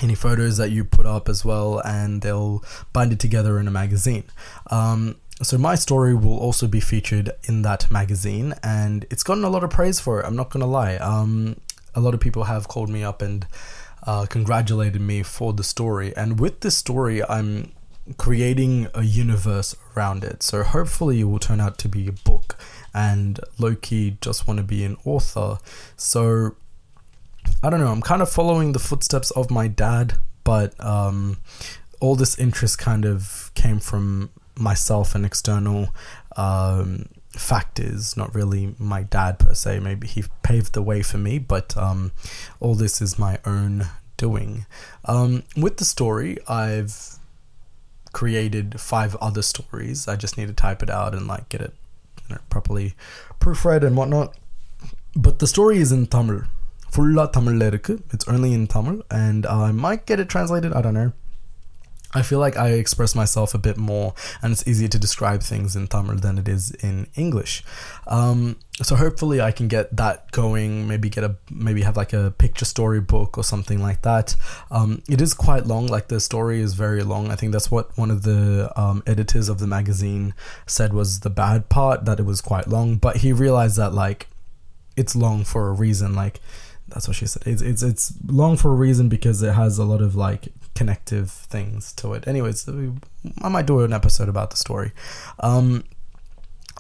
any 0.01 0.15
photos 0.15 0.57
that 0.57 0.69
you 0.69 0.83
put 0.83 1.05
up 1.05 1.27
as 1.27 1.43
well, 1.43 1.79
and 1.79 2.21
they'll 2.21 2.63
bind 2.93 3.11
it 3.11 3.19
together 3.19 3.59
in 3.59 3.67
a 3.67 3.71
magazine. 3.71 4.25
Um, 4.69 5.15
so 5.41 5.57
my 5.57 5.75
story 5.75 6.13
will 6.13 6.37
also 6.37 6.67
be 6.67 6.79
featured 6.79 7.31
in 7.45 7.63
that 7.63 7.89
magazine, 7.89 8.53
and 8.61 9.05
it's 9.09 9.23
gotten 9.23 9.43
a 9.43 9.49
lot 9.49 9.63
of 9.63 9.71
praise 9.71 9.99
for 9.99 10.19
it. 10.19 10.25
I'm 10.25 10.35
not 10.35 10.51
gonna 10.51 10.67
lie. 10.67 10.97
Um, 10.97 11.57
a 11.94 12.00
lot 12.00 12.14
of 12.14 12.20
people 12.20 12.44
have 12.44 12.68
called 12.68 12.88
me 12.88 13.02
up 13.02 13.22
and 13.22 13.46
uh, 14.06 14.26
congratulated 14.26 15.00
me 15.00 15.22
for 15.22 15.52
the 15.52 15.64
story. 15.64 16.16
And 16.16 16.38
with 16.38 16.60
this 16.60 16.76
story, 16.76 17.24
I'm 17.24 17.72
creating 18.16 18.88
a 18.94 19.02
universe 19.02 19.76
around 19.96 20.24
it. 20.24 20.42
So 20.42 20.62
hopefully, 20.62 21.20
it 21.20 21.24
will 21.24 21.38
turn 21.38 21.60
out 21.60 21.78
to 21.78 21.88
be 21.88 22.08
a 22.08 22.12
book. 22.12 22.56
And 22.94 23.40
Loki 23.58 24.16
just 24.20 24.46
want 24.46 24.58
to 24.58 24.64
be 24.64 24.84
an 24.84 24.96
author. 25.04 25.58
So 25.96 26.56
I 27.62 27.70
don't 27.70 27.80
know. 27.80 27.92
I'm 27.92 28.02
kind 28.02 28.22
of 28.22 28.30
following 28.30 28.72
the 28.72 28.78
footsteps 28.78 29.30
of 29.32 29.50
my 29.50 29.68
dad, 29.68 30.14
but 30.44 30.78
um, 30.84 31.38
all 32.00 32.14
this 32.14 32.38
interest 32.38 32.78
kind 32.78 33.04
of 33.04 33.50
came 33.54 33.80
from 33.80 34.30
myself 34.56 35.14
and 35.14 35.24
external 35.24 35.88
um, 36.36 37.06
factors, 37.30 38.16
not 38.16 38.34
really 38.34 38.74
my 38.78 39.02
dad 39.02 39.38
per 39.38 39.54
se. 39.54 39.80
Maybe 39.80 40.06
he 40.06 40.24
paved 40.42 40.72
the 40.72 40.82
way 40.82 41.02
for 41.02 41.18
me, 41.18 41.38
but 41.38 41.76
um, 41.76 42.12
all 42.60 42.74
this 42.74 43.00
is 43.00 43.18
my 43.18 43.38
own 43.44 43.86
doing. 44.16 44.66
Um, 45.04 45.44
with 45.56 45.76
the 45.76 45.84
story, 45.84 46.38
I've 46.48 47.18
created 48.12 48.80
five 48.80 49.14
other 49.16 49.42
stories. 49.42 50.08
I 50.08 50.16
just 50.16 50.36
need 50.36 50.48
to 50.48 50.54
type 50.54 50.82
it 50.82 50.90
out 50.90 51.14
and 51.14 51.26
like 51.26 51.48
get 51.48 51.60
it 51.60 51.74
you 52.28 52.34
know, 52.34 52.40
properly 52.50 52.94
proofread 53.40 53.84
and 53.84 53.96
whatnot. 53.96 54.34
But 55.14 55.38
the 55.38 55.46
story 55.46 55.78
is 55.78 55.92
in 55.92 56.06
Tamil. 56.06 56.42
Fulla 56.90 57.30
Tamil 57.30 57.62
It's 57.62 58.26
only 58.28 58.54
in 58.54 58.66
Tamil, 58.66 59.02
and 59.10 59.46
I 59.46 59.72
might 59.72 60.06
get 60.06 60.20
it 60.20 60.28
translated. 60.28 60.72
I 60.72 60.80
don't 60.80 60.94
know. 60.94 61.12
I 62.14 62.22
feel 62.22 62.38
like 62.38 62.56
I 62.56 62.70
express 62.70 63.14
myself 63.14 63.52
a 63.52 63.58
bit 63.58 63.76
more, 63.76 64.14
and 64.40 64.52
it's 64.52 64.66
easier 64.66 64.88
to 64.88 64.98
describe 64.98 65.42
things 65.42 65.76
in 65.76 65.88
Tamil 65.88 66.16
than 66.16 66.38
it 66.38 66.48
is 66.48 66.70
in 66.70 67.06
English. 67.16 67.62
Um, 68.06 68.56
so 68.80 68.96
hopefully, 68.96 69.42
I 69.42 69.52
can 69.52 69.68
get 69.68 69.94
that 69.94 70.30
going. 70.32 70.88
Maybe 70.88 71.10
get 71.10 71.24
a 71.24 71.36
maybe 71.50 71.82
have 71.82 71.98
like 71.98 72.14
a 72.14 72.30
picture 72.38 72.64
story 72.64 73.00
book 73.00 73.36
or 73.36 73.44
something 73.44 73.82
like 73.82 74.02
that. 74.02 74.36
Um, 74.70 75.02
it 75.06 75.20
is 75.20 75.34
quite 75.34 75.66
long. 75.66 75.86
Like 75.86 76.08
the 76.08 76.18
story 76.18 76.60
is 76.60 76.72
very 76.72 77.02
long. 77.02 77.30
I 77.30 77.36
think 77.36 77.52
that's 77.52 77.70
what 77.70 77.96
one 77.98 78.10
of 78.10 78.22
the 78.22 78.72
um, 78.74 79.02
editors 79.06 79.50
of 79.50 79.58
the 79.58 79.66
magazine 79.66 80.32
said 80.66 80.94
was 80.94 81.20
the 81.20 81.30
bad 81.30 81.68
part 81.68 82.06
that 82.06 82.18
it 82.18 82.24
was 82.24 82.40
quite 82.40 82.68
long. 82.68 82.96
But 82.96 83.18
he 83.18 83.34
realized 83.34 83.76
that 83.76 83.92
like 83.92 84.28
it's 84.96 85.14
long 85.14 85.44
for 85.44 85.68
a 85.68 85.72
reason. 85.72 86.14
Like 86.14 86.40
that's 86.88 87.06
what 87.06 87.16
she 87.16 87.26
said. 87.26 87.42
It's 87.46 87.60
it's 87.60 87.82
it's 87.82 88.14
long 88.26 88.56
for 88.56 88.70
a 88.70 88.76
reason 88.76 89.10
because 89.10 89.42
it 89.42 89.52
has 89.52 89.76
a 89.76 89.84
lot 89.84 90.00
of 90.00 90.16
like 90.16 90.48
connective 90.78 91.28
things 91.32 91.92
to 91.94 92.12
it. 92.14 92.28
Anyways, 92.28 92.68
I 93.42 93.48
might 93.48 93.66
do 93.66 93.80
an 93.80 93.92
episode 93.92 94.28
about 94.28 94.50
the 94.50 94.56
story. 94.56 94.92
Um, 95.40 95.82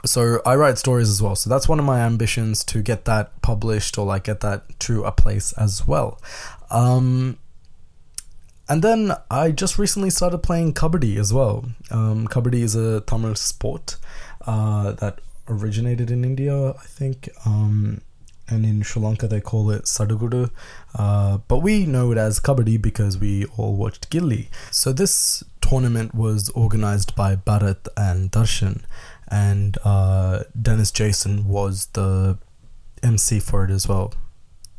so 0.06 0.40
I 0.46 0.54
write 0.54 0.78
stories 0.78 1.10
as 1.10 1.20
well. 1.20 1.34
So 1.34 1.50
that's 1.50 1.68
one 1.68 1.80
of 1.80 1.84
my 1.84 1.98
ambitions 1.98 2.62
to 2.66 2.80
get 2.80 3.06
that 3.06 3.42
published 3.42 3.98
or 3.98 4.06
like 4.06 4.22
get 4.22 4.38
that 4.40 4.78
to 4.86 5.02
a 5.02 5.10
place 5.10 5.52
as 5.54 5.84
well. 5.84 6.22
Um, 6.70 7.38
and 8.68 8.84
then 8.84 9.14
I 9.32 9.50
just 9.50 9.80
recently 9.80 10.10
started 10.10 10.44
playing 10.44 10.74
kabaddi 10.74 11.16
as 11.18 11.34
well. 11.34 11.64
Um, 11.90 12.28
kabaddi 12.28 12.62
is 12.62 12.76
a 12.76 13.00
Tamil 13.00 13.34
sport 13.34 13.96
uh, 14.46 14.92
that 14.92 15.20
originated 15.48 16.12
in 16.12 16.24
India, 16.24 16.70
I 16.70 16.86
think. 16.86 17.28
Um, 17.44 18.02
and 18.48 18.64
in 18.64 18.82
Sri 18.82 19.02
Lanka 19.02 19.28
they 19.28 19.40
call 19.40 19.70
it 19.70 19.84
Sadugudu, 19.84 20.50
uh, 20.94 21.38
but 21.48 21.58
we 21.58 21.86
know 21.86 22.12
it 22.12 22.18
as 22.18 22.40
Kabaddi 22.40 22.80
because 22.80 23.18
we 23.18 23.44
all 23.56 23.76
watched 23.76 24.10
Ghilli. 24.10 24.48
So 24.70 24.92
this 24.92 25.44
tournament 25.60 26.14
was 26.14 26.48
organized 26.50 27.14
by 27.14 27.36
Bharat 27.36 27.88
and 27.96 28.30
Darshan, 28.30 28.84
and 29.28 29.76
uh, 29.84 30.44
Dennis 30.60 30.90
Jason 30.90 31.46
was 31.46 31.86
the 31.92 32.38
MC 33.02 33.40
for 33.40 33.64
it 33.64 33.70
as 33.70 33.86
well. 33.86 34.12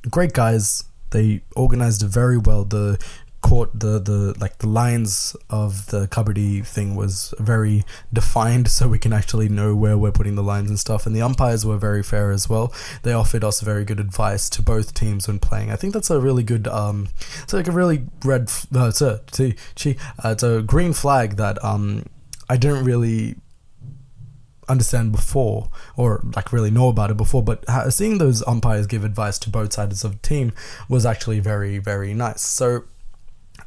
Great 0.09 0.33
guys. 0.33 0.85
They 1.11 1.41
organized 1.55 2.03
it 2.03 2.07
very 2.07 2.37
well. 2.37 2.63
The 2.63 2.99
court 3.41 3.71
the 3.73 3.99
the 3.99 4.35
like 4.39 4.57
the 4.59 4.67
lines 4.67 5.35
of 5.49 5.87
the 5.87 6.07
kabaddi 6.07 6.65
thing 6.65 6.95
was 6.95 7.33
very 7.39 7.83
defined 8.11 8.67
so 8.69 8.87
we 8.87 8.99
can 8.99 9.13
actually 9.13 9.49
know 9.49 9.75
where 9.75 9.97
we're 9.97 10.11
putting 10.11 10.35
the 10.35 10.43
lines 10.43 10.69
and 10.69 10.79
stuff. 10.79 11.05
And 11.05 11.15
the 11.15 11.21
umpires 11.21 11.65
were 11.65 11.77
very 11.77 12.03
fair 12.03 12.31
as 12.31 12.49
well. 12.49 12.73
They 13.03 13.13
offered 13.13 13.43
us 13.43 13.61
very 13.61 13.85
good 13.85 13.99
advice 13.99 14.49
to 14.51 14.61
both 14.61 14.93
teams 14.93 15.27
when 15.27 15.39
playing. 15.39 15.71
I 15.71 15.75
think 15.75 15.93
that's 15.93 16.09
a 16.09 16.19
really 16.19 16.43
good 16.43 16.67
um 16.67 17.09
it's 17.43 17.53
like 17.53 17.67
a 17.67 17.71
really 17.71 18.05
red 18.23 18.51
uh, 18.75 18.87
it's 18.89 19.01
a 19.01 19.13
uh, 19.13 20.31
it's 20.31 20.43
a 20.43 20.61
green 20.61 20.93
flag 20.93 21.35
that 21.37 21.63
um 21.63 22.05
i 22.49 22.57
didn't 22.57 22.83
really 22.83 23.35
understand 24.67 25.11
before 25.11 25.69
or 25.97 26.21
like 26.35 26.53
really 26.53 26.69
know 26.69 26.89
about 26.89 27.09
it 27.09 27.17
before 27.17 27.43
but 27.43 27.63
seeing 27.91 28.19
those 28.19 28.45
umpires 28.47 28.85
give 28.85 29.03
advice 29.03 29.39
to 29.39 29.49
both 29.49 29.73
sides 29.73 30.03
of 30.03 30.11
the 30.11 30.27
team 30.27 30.51
was 30.87 31.05
actually 31.05 31.39
very 31.39 31.79
very 31.79 32.13
nice. 32.13 32.41
So 32.41 32.83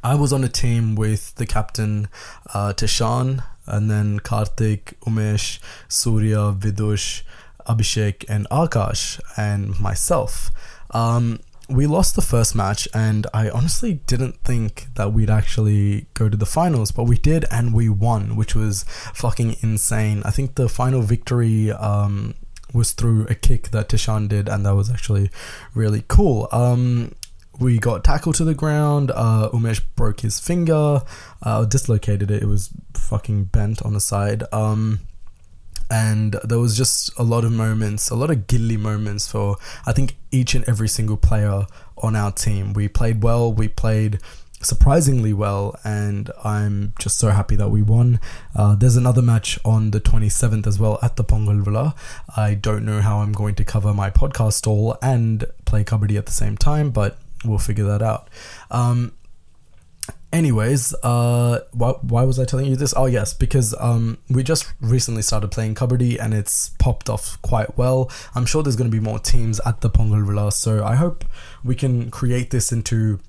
I 0.03 0.15
was 0.15 0.33
on 0.33 0.43
a 0.43 0.49
team 0.49 0.95
with 0.95 1.33
the 1.35 1.45
captain 1.45 2.09
uh, 2.53 2.73
Tishan 2.73 3.41
and 3.65 3.89
then 3.89 4.19
Karthik, 4.19 4.93
Umesh, 5.05 5.59
Surya, 5.87 6.53
Vidush, 6.53 7.21
Abhishek, 7.67 8.25
and 8.27 8.45
Akash, 8.49 9.21
and 9.37 9.79
myself. 9.79 10.51
Um, 10.91 11.39
we 11.69 11.87
lost 11.87 12.17
the 12.17 12.21
first 12.21 12.53
match, 12.53 12.87
and 12.93 13.25
I 13.33 13.49
honestly 13.49 14.01
didn't 14.05 14.43
think 14.43 14.87
that 14.95 15.13
we'd 15.13 15.29
actually 15.29 16.07
go 16.13 16.27
to 16.27 16.35
the 16.35 16.45
finals, 16.45 16.91
but 16.91 17.05
we 17.05 17.17
did, 17.17 17.45
and 17.49 17.73
we 17.73 17.87
won, 17.87 18.35
which 18.35 18.53
was 18.53 18.83
fucking 19.13 19.55
insane. 19.61 20.21
I 20.25 20.31
think 20.31 20.55
the 20.55 20.67
final 20.67 21.01
victory 21.01 21.71
um, 21.71 22.35
was 22.73 22.91
through 22.91 23.27
a 23.29 23.35
kick 23.35 23.69
that 23.69 23.87
Tishan 23.87 24.27
did, 24.27 24.49
and 24.49 24.65
that 24.65 24.75
was 24.75 24.91
actually 24.91 25.29
really 25.73 26.03
cool. 26.09 26.49
Um, 26.51 27.13
we 27.59 27.77
got 27.77 28.03
tackled 28.03 28.35
to 28.35 28.43
the 28.43 28.53
ground. 28.53 29.11
Uh, 29.11 29.49
Umesh 29.53 29.81
broke 29.95 30.21
his 30.21 30.39
finger, 30.39 31.01
uh, 31.41 31.65
dislocated 31.65 32.31
it. 32.31 32.43
It 32.43 32.47
was 32.47 32.69
fucking 32.93 33.45
bent 33.45 33.81
on 33.83 33.93
the 33.93 33.99
side. 33.99 34.43
Um, 34.51 35.01
and 35.89 36.33
there 36.43 36.59
was 36.59 36.75
just 36.75 37.17
a 37.19 37.23
lot 37.23 37.45
of 37.45 37.51
moments, 37.51 38.09
a 38.09 38.15
lot 38.15 38.31
of 38.31 38.47
ghilli 38.47 38.79
moments 38.79 39.27
for 39.27 39.57
I 39.85 39.93
think 39.93 40.15
each 40.31 40.55
and 40.55 40.67
every 40.67 40.87
single 40.87 41.17
player 41.17 41.65
on 41.97 42.15
our 42.15 42.31
team. 42.31 42.73
We 42.73 42.87
played 42.87 43.21
well. 43.21 43.53
We 43.53 43.67
played 43.67 44.19
surprisingly 44.61 45.33
well, 45.33 45.79
and 45.83 46.31
I'm 46.43 46.93
just 46.97 47.19
so 47.19 47.29
happy 47.29 47.55
that 47.57 47.69
we 47.69 47.81
won. 47.81 48.19
Uh, 48.55 48.75
there's 48.75 48.95
another 48.95 49.21
match 49.21 49.59
on 49.63 49.91
the 49.91 50.01
27th 50.01 50.65
as 50.65 50.79
well 50.79 50.99
at 51.01 51.15
the 51.15 51.23
Pongal 51.23 51.63
Vizha. 51.63 51.93
I 52.35 52.55
don't 52.55 52.85
know 52.85 53.01
how 53.01 53.19
I'm 53.19 53.33
going 53.33 53.55
to 53.55 53.65
cover 53.65 53.93
my 53.93 54.09
podcast 54.09 54.53
stall 54.53 54.97
and 55.01 55.45
play 55.65 55.83
kabaddi 55.83 56.17
at 56.17 56.25
the 56.25 56.31
same 56.31 56.57
time, 56.57 56.89
but 56.89 57.17
we'll 57.45 57.57
figure 57.57 57.85
that 57.85 58.01
out. 58.01 58.29
Um, 58.71 59.13
anyways, 60.33 60.93
uh, 61.03 61.59
why, 61.71 61.91
why 62.01 62.23
was 62.23 62.39
I 62.39 62.45
telling 62.45 62.65
you 62.65 62.75
this? 62.75 62.93
Oh, 62.97 63.05
yes, 63.05 63.33
because 63.33 63.73
um, 63.79 64.17
we 64.29 64.43
just 64.43 64.73
recently 64.81 65.21
started 65.21 65.51
playing 65.51 65.75
Kabaddi 65.75 66.19
and 66.19 66.33
it's 66.33 66.69
popped 66.79 67.09
off 67.09 67.41
quite 67.41 67.77
well. 67.77 68.11
I'm 68.35 68.45
sure 68.45 68.63
there's 68.63 68.75
going 68.75 68.89
to 68.89 68.95
be 68.95 69.03
more 69.03 69.19
teams 69.19 69.61
at 69.65 69.81
the 69.81 69.89
Pongal 69.89 70.25
Vizha, 70.25 70.51
so 70.51 70.83
I 70.83 70.95
hope 70.95 71.23
we 71.63 71.75
can 71.75 72.09
create 72.11 72.49
this 72.49 72.71
into 72.71 73.19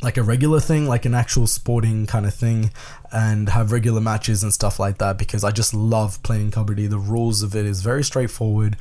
like 0.00 0.16
a 0.16 0.22
regular 0.22 0.60
thing, 0.60 0.88
like 0.88 1.04
an 1.04 1.14
actual 1.14 1.46
sporting 1.46 2.06
kind 2.06 2.26
of 2.26 2.34
thing, 2.34 2.72
and 3.12 3.48
have 3.50 3.70
regular 3.70 4.00
matches 4.00 4.42
and 4.42 4.52
stuff 4.52 4.80
like 4.80 4.98
that 4.98 5.16
because 5.16 5.44
I 5.44 5.50
just 5.50 5.74
love 5.74 6.22
playing 6.22 6.50
Kabaddi. 6.50 6.88
The 6.88 6.98
rules 6.98 7.42
of 7.42 7.54
it 7.54 7.66
is 7.66 7.82
very 7.82 8.02
straightforward 8.02 8.76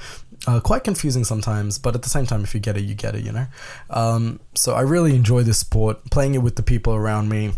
uh, 0.48 0.60
quite 0.60 0.84
confusing 0.84 1.24
sometimes, 1.24 1.78
but 1.78 1.96
at 1.96 2.02
the 2.02 2.10
same 2.10 2.26
time, 2.26 2.44
if 2.44 2.54
you 2.54 2.60
get 2.60 2.78
it, 2.78 2.84
you 2.84 2.96
get 2.96 3.16
it, 3.16 3.24
you 3.24 3.32
know? 3.32 3.48
Um, 3.90 4.40
so 4.56 4.74
I 4.74 4.82
really 4.82 5.16
enjoy 5.16 5.44
this 5.44 5.60
sport, 5.60 6.10
playing 6.10 6.36
it 6.36 6.40
with 6.40 6.56
the 6.56 6.64
people 6.64 6.96
around 6.96 7.30
me, 7.30 7.54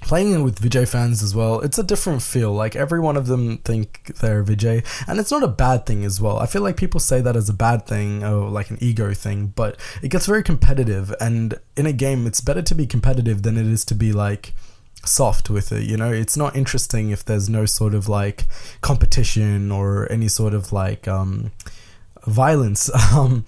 playing 0.00 0.32
it 0.32 0.42
with 0.42 0.60
Vijay 0.60 0.86
fans 0.86 1.22
as 1.22 1.34
well. 1.34 1.60
It's 1.60 1.78
a 1.78 1.82
different 1.82 2.22
feel. 2.22 2.52
Like 2.52 2.76
every 2.76 3.00
one 3.00 3.16
of 3.16 3.26
them 3.26 3.58
think 3.58 4.12
they're 4.20 4.44
Vijay, 4.44 4.84
and 5.08 5.18
it's 5.18 5.30
not 5.30 5.42
a 5.42 5.48
bad 5.48 5.86
thing 5.86 6.04
as 6.04 6.20
well. 6.20 6.38
I 6.38 6.46
feel 6.46 6.62
like 6.62 6.76
people 6.76 7.00
say 7.00 7.20
that 7.20 7.36
as 7.36 7.48
a 7.48 7.54
bad 7.54 7.86
thing 7.86 8.22
or 8.22 8.48
like 8.48 8.70
an 8.70 8.78
ego 8.80 9.12
thing, 9.12 9.52
but 9.56 9.78
it 10.02 10.10
gets 10.10 10.26
very 10.26 10.42
competitive. 10.42 11.12
And 11.20 11.58
in 11.76 11.86
a 11.86 11.92
game, 11.92 12.26
it's 12.26 12.40
better 12.40 12.62
to 12.62 12.74
be 12.74 12.86
competitive 12.86 13.42
than 13.42 13.56
it 13.56 13.66
is 13.66 13.84
to 13.86 13.94
be 13.94 14.12
like 14.12 14.54
soft 15.06 15.50
with 15.50 15.70
it 15.70 15.82
you 15.82 15.98
know 15.98 16.10
it's 16.10 16.34
not 16.34 16.56
interesting 16.56 17.10
if 17.10 17.22
there's 17.24 17.46
no 17.46 17.66
sort 17.66 17.92
of 17.92 18.08
like 18.08 18.46
competition 18.80 19.70
or 19.70 20.10
any 20.10 20.28
sort 20.28 20.54
of 20.54 20.72
like 20.72 21.06
um 21.06 21.52
violence. 22.26 22.90
Um 23.14 23.44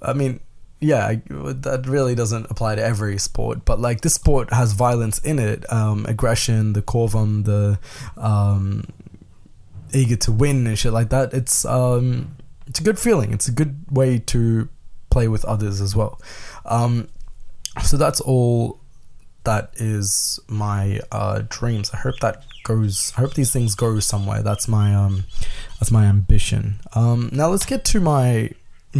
i 0.00 0.12
mean 0.12 0.40
yeah 0.80 1.14
that 1.28 1.86
really 1.86 2.14
doesn't 2.14 2.46
apply 2.50 2.74
to 2.74 2.82
every 2.82 3.18
sport 3.18 3.64
but 3.64 3.78
like 3.78 4.00
this 4.00 4.14
sport 4.14 4.52
has 4.52 4.72
violence 4.72 5.18
in 5.20 5.38
it. 5.38 5.70
Um 5.72 6.06
aggression 6.06 6.72
the 6.72 6.82
corvum, 6.82 7.44
the 7.44 7.78
um 8.16 8.84
eager 9.92 10.16
to 10.16 10.32
win 10.32 10.66
and 10.66 10.78
shit 10.78 10.92
like 10.92 11.10
that. 11.10 11.34
It's 11.34 11.64
um 11.64 12.36
it's 12.66 12.80
a 12.80 12.82
good 12.82 12.98
feeling. 12.98 13.32
It's 13.32 13.48
a 13.48 13.52
good 13.52 13.84
way 13.90 14.18
to 14.18 14.68
play 15.10 15.28
with 15.28 15.44
others 15.44 15.80
as 15.80 15.94
well. 15.94 16.20
Um 16.64 17.08
so 17.82 17.96
that's 17.96 18.20
all 18.20 18.81
that 19.44 19.72
is 19.76 20.38
my 20.48 21.00
uh, 21.10 21.42
dreams. 21.48 21.90
I 21.92 21.98
hope 21.98 22.18
that 22.20 22.44
goes. 22.64 23.12
I 23.16 23.20
hope 23.20 23.34
these 23.34 23.52
things 23.52 23.74
go 23.74 23.98
somewhere. 24.00 24.42
That's 24.42 24.68
my 24.68 24.94
um, 24.94 25.24
that's 25.78 25.90
my 25.90 26.04
ambition. 26.04 26.80
Um, 26.94 27.28
now 27.32 27.48
let's 27.48 27.66
get 27.66 27.84
to 27.86 28.00
my 28.00 28.50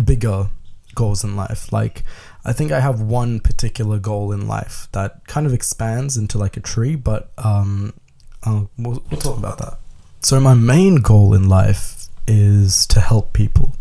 bigger 0.05 0.51
goals 0.95 1.25
in 1.25 1.37
life. 1.37 1.73
Like, 1.73 2.03
I 2.45 2.53
think 2.53 2.73
I 2.73 2.81
have 2.81 3.01
one 3.01 3.41
particular 3.41 3.99
goal 3.99 4.33
in 4.33 4.47
life 4.47 4.89
that 4.93 5.27
kind 5.27 5.47
of 5.47 5.53
expands 5.53 6.17
into 6.17 6.39
like 6.39 6.57
a 6.57 6.61
tree, 6.61 6.97
but 6.97 7.31
um, 7.39 7.95
I'll, 8.43 8.71
we'll, 8.79 9.03
we'll 9.11 9.21
talk 9.21 9.39
about 9.39 9.59
that. 9.59 9.79
So 10.21 10.41
my 10.41 10.55
main 10.55 10.97
goal 10.97 11.35
in 11.35 11.49
life 11.49 12.09
is 12.27 12.87
to 12.89 13.01
help 13.01 13.33
people. 13.33 13.75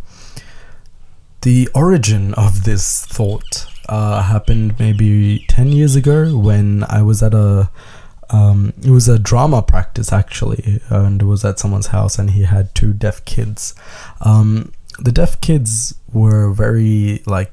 The 1.41 1.69
origin 1.73 2.33
of 2.35 2.63
this 2.63 3.05
thought 3.05 3.67
uh, 3.89 4.21
happened 4.23 4.79
maybe 4.79 5.45
10 5.47 5.71
years 5.71 5.95
ago 5.95 6.37
when 6.37 6.83
I 6.89 7.01
was 7.01 7.21
at 7.23 7.33
a 7.33 7.69
um, 8.31 8.73
it 8.81 8.89
was 8.89 9.09
a 9.09 9.19
drama 9.19 9.61
practice 9.61 10.13
actually 10.13 10.79
and 10.89 11.21
it 11.21 11.25
was 11.25 11.43
at 11.43 11.59
someone's 11.59 11.87
house 11.87 12.17
and 12.17 12.31
he 12.31 12.43
had 12.43 12.73
two 12.73 12.93
deaf 12.93 13.23
kids. 13.25 13.75
Um, 14.21 14.71
the 14.99 15.11
deaf 15.11 15.41
kids 15.41 15.95
were 16.13 16.51
very 16.53 17.21
like 17.25 17.51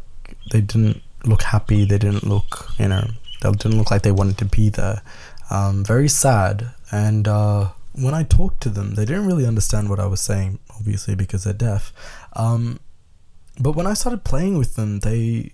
they 0.53 0.61
didn't 0.61 1.03
look 1.25 1.43
happy 1.43 1.85
they 1.85 1.99
didn't 1.99 2.23
look 2.23 2.71
you 2.79 2.89
know 2.89 3.05
they 3.43 3.51
didn't 3.51 3.77
look 3.77 3.91
like 3.91 4.03
they 4.03 4.13
wanted 4.13 4.39
to 4.39 4.45
be 4.45 4.69
there. 4.69 5.03
Um, 5.51 5.85
very 5.85 6.09
sad 6.09 6.71
and 6.93 7.27
uh, 7.27 7.71
when 7.95 8.15
I 8.15 8.23
talked 8.23 8.61
to 8.63 8.69
them 8.69 8.95
they 8.95 9.05
didn't 9.05 9.27
really 9.27 9.47
understand 9.47 9.91
what 9.91 9.99
I 9.99 10.07
was 10.07 10.21
saying 10.21 10.61
obviously 10.77 11.17
because 11.17 11.43
they're 11.43 11.53
deaf. 11.53 11.93
Um, 12.35 12.79
but 13.59 13.73
when 13.73 13.89
I 13.89 13.95
started 13.95 14.23
playing 14.23 14.59
with 14.59 14.77
them 14.77 15.01
they 15.01 15.53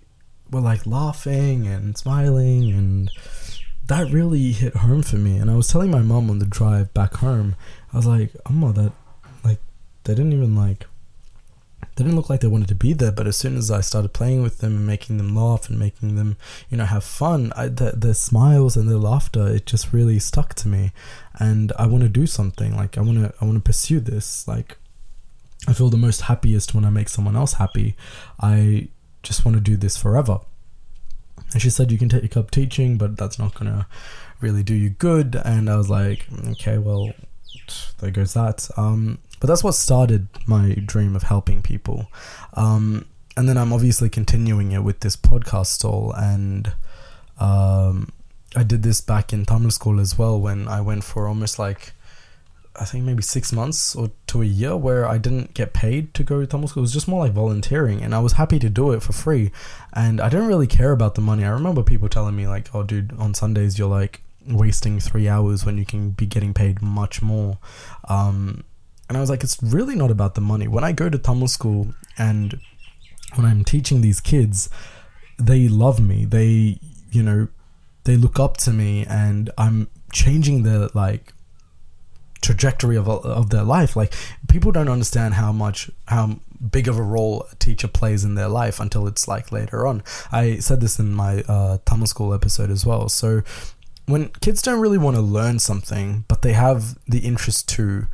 were 0.50 0.60
like 0.60 0.86
laughing 0.86 1.66
and 1.66 1.96
smiling 1.96 2.72
and 2.72 3.10
that 3.86 4.10
really 4.10 4.52
hit 4.52 4.76
home 4.76 5.02
for 5.02 5.16
me. 5.16 5.36
And 5.36 5.50
i 5.50 5.56
was 5.56 5.68
telling 5.68 5.90
my 5.90 6.02
mom 6.02 6.30
on 6.30 6.38
the 6.38 6.46
drive 6.46 6.92
back 6.94 7.14
home 7.14 7.56
i 7.92 7.96
was 7.96 8.06
like 8.06 8.30
oh 8.46 8.72
that 8.72 8.92
like 9.44 9.58
they 10.04 10.14
didn't 10.14 10.32
even 10.32 10.54
like 10.54 10.86
they 11.96 12.02
didn't 12.02 12.16
look 12.16 12.30
like 12.30 12.40
they 12.40 12.48
wanted 12.48 12.68
to 12.68 12.74
be 12.74 12.92
there 12.92 13.12
but 13.12 13.26
as 13.26 13.36
soon 13.36 13.56
as 13.56 13.70
i 13.70 13.80
started 13.80 14.12
playing 14.12 14.42
with 14.42 14.58
them 14.58 14.76
and 14.76 14.86
making 14.86 15.16
them 15.16 15.34
laugh 15.36 15.68
and 15.68 15.78
making 15.78 16.16
them 16.16 16.36
you 16.68 16.76
know 16.76 16.84
have 16.84 17.04
fun 17.04 17.52
I, 17.56 17.68
the, 17.68 17.92
their 17.96 18.14
smiles 18.14 18.76
and 18.76 18.88
their 18.88 18.96
laughter 18.96 19.46
it 19.48 19.66
just 19.66 19.92
really 19.92 20.18
stuck 20.18 20.54
to 20.54 20.68
me. 20.68 20.92
And 21.38 21.72
i 21.78 21.86
want 21.86 22.02
to 22.02 22.08
do 22.08 22.26
something 22.26 22.76
like 22.76 22.96
i 22.98 23.00
want 23.00 23.18
to 23.18 23.34
i 23.40 23.44
want 23.44 23.56
to 23.56 23.60
pursue 23.68 24.00
this 24.00 24.46
like 24.48 24.76
i 25.68 25.72
feel 25.72 25.90
the 25.90 25.96
most 25.96 26.22
happiest 26.22 26.74
when 26.74 26.84
i 26.84 26.90
make 26.90 27.08
someone 27.08 27.36
else 27.36 27.54
happy. 27.54 27.96
I 28.40 28.88
just 29.24 29.44
want 29.44 29.56
to 29.56 29.60
do 29.60 29.76
this 29.76 29.96
forever. 29.96 30.40
And 31.52 31.60
she 31.60 31.70
said, 31.70 31.90
You 31.90 31.98
can 31.98 32.08
take 32.08 32.36
up 32.36 32.50
teaching, 32.50 32.96
but 32.98 33.16
that's 33.16 33.38
not 33.38 33.54
going 33.54 33.72
to 33.72 33.86
really 34.40 34.62
do 34.62 34.74
you 34.74 34.90
good. 34.90 35.34
And 35.44 35.68
I 35.68 35.76
was 35.76 35.90
like, 35.90 36.26
Okay, 36.48 36.78
well, 36.78 37.12
there 37.98 38.10
goes 38.10 38.34
that. 38.34 38.68
Um, 38.76 39.18
but 39.40 39.48
that's 39.48 39.64
what 39.64 39.72
started 39.72 40.28
my 40.46 40.74
dream 40.74 41.16
of 41.16 41.24
helping 41.24 41.62
people. 41.62 42.06
Um, 42.54 43.06
and 43.36 43.48
then 43.48 43.58
I'm 43.58 43.72
obviously 43.72 44.08
continuing 44.08 44.72
it 44.72 44.84
with 44.84 45.00
this 45.00 45.16
podcast 45.16 45.66
stall. 45.66 46.12
And 46.12 46.72
um, 47.38 48.10
I 48.54 48.62
did 48.62 48.82
this 48.82 49.00
back 49.00 49.32
in 49.32 49.44
Tamil 49.44 49.70
school 49.70 50.00
as 50.00 50.16
well 50.16 50.40
when 50.40 50.68
I 50.68 50.80
went 50.80 51.04
for 51.04 51.26
almost 51.26 51.58
like 51.58 51.92
I 52.76 52.84
think 52.84 53.04
maybe 53.04 53.22
six 53.22 53.52
months 53.52 53.94
or 53.94 54.10
to 54.28 54.42
a 54.42 54.44
year 54.44 54.76
where 54.76 55.06
I 55.06 55.16
didn't 55.18 55.54
get 55.54 55.72
paid 55.72 56.12
to 56.14 56.24
go 56.24 56.40
to 56.40 56.46
Tamil 56.46 56.68
school. 56.68 56.80
It 56.80 56.82
was 56.82 56.92
just 56.92 57.06
more 57.06 57.20
like 57.20 57.32
volunteering, 57.32 58.02
and 58.02 58.14
I 58.14 58.18
was 58.18 58.32
happy 58.32 58.58
to 58.58 58.68
do 58.68 58.90
it 58.92 59.02
for 59.02 59.12
free. 59.12 59.52
And 59.92 60.20
I 60.20 60.28
didn't 60.28 60.48
really 60.48 60.66
care 60.66 60.92
about 60.92 61.14
the 61.14 61.20
money. 61.20 61.44
I 61.44 61.50
remember 61.50 61.82
people 61.82 62.08
telling 62.08 62.34
me 62.34 62.48
like, 62.48 62.74
"Oh, 62.74 62.82
dude, 62.82 63.12
on 63.18 63.34
Sundays 63.34 63.78
you're 63.78 63.88
like 63.88 64.22
wasting 64.46 65.00
three 65.00 65.28
hours 65.28 65.64
when 65.64 65.78
you 65.78 65.86
can 65.86 66.10
be 66.10 66.26
getting 66.26 66.52
paid 66.52 66.82
much 66.82 67.22
more." 67.22 67.58
Um, 68.08 68.64
and 69.08 69.16
I 69.16 69.20
was 69.20 69.30
like, 69.30 69.44
"It's 69.44 69.62
really 69.62 69.94
not 69.94 70.10
about 70.10 70.34
the 70.34 70.40
money." 70.40 70.66
When 70.66 70.84
I 70.84 70.92
go 70.92 71.08
to 71.08 71.18
Tamil 71.18 71.48
school 71.48 71.94
and 72.18 72.58
when 73.36 73.46
I'm 73.46 73.64
teaching 73.64 74.00
these 74.00 74.20
kids, 74.20 74.68
they 75.38 75.68
love 75.68 76.00
me. 76.00 76.24
They, 76.24 76.78
you 77.12 77.22
know, 77.22 77.48
they 78.02 78.16
look 78.16 78.40
up 78.40 78.56
to 78.58 78.72
me, 78.72 79.06
and 79.06 79.50
I'm 79.56 79.88
changing 80.12 80.64
their 80.64 80.88
like 80.94 81.33
trajectory 82.44 82.96
of, 82.96 83.08
of 83.08 83.50
their 83.50 83.64
life. 83.64 83.96
Like 83.96 84.14
people 84.48 84.70
don't 84.70 84.88
understand 84.88 85.34
how 85.34 85.50
much 85.52 85.90
how 86.06 86.38
big 86.70 86.88
of 86.88 86.98
a 86.98 87.02
role 87.02 87.46
a 87.50 87.54
teacher 87.56 87.88
plays 87.88 88.24
in 88.24 88.34
their 88.34 88.48
life 88.48 88.78
until 88.80 89.06
it's 89.06 89.26
like 89.26 89.50
later 89.50 89.86
on. 89.86 90.02
I 90.30 90.58
said 90.58 90.80
this 90.80 90.98
in 90.98 91.14
my 91.14 91.42
uh, 91.48 91.78
tamil 91.84 92.06
school 92.06 92.32
episode 92.34 92.70
as 92.70 92.86
well. 92.86 93.08
So 93.08 93.42
when 94.06 94.28
kids 94.40 94.60
don't 94.62 94.80
really 94.80 94.98
want 94.98 95.16
to 95.16 95.22
learn 95.22 95.58
something 95.58 96.24
but 96.28 96.42
they 96.42 96.52
have 96.52 96.98
the 97.08 97.20
interest 97.20 97.66
to 97.70 98.06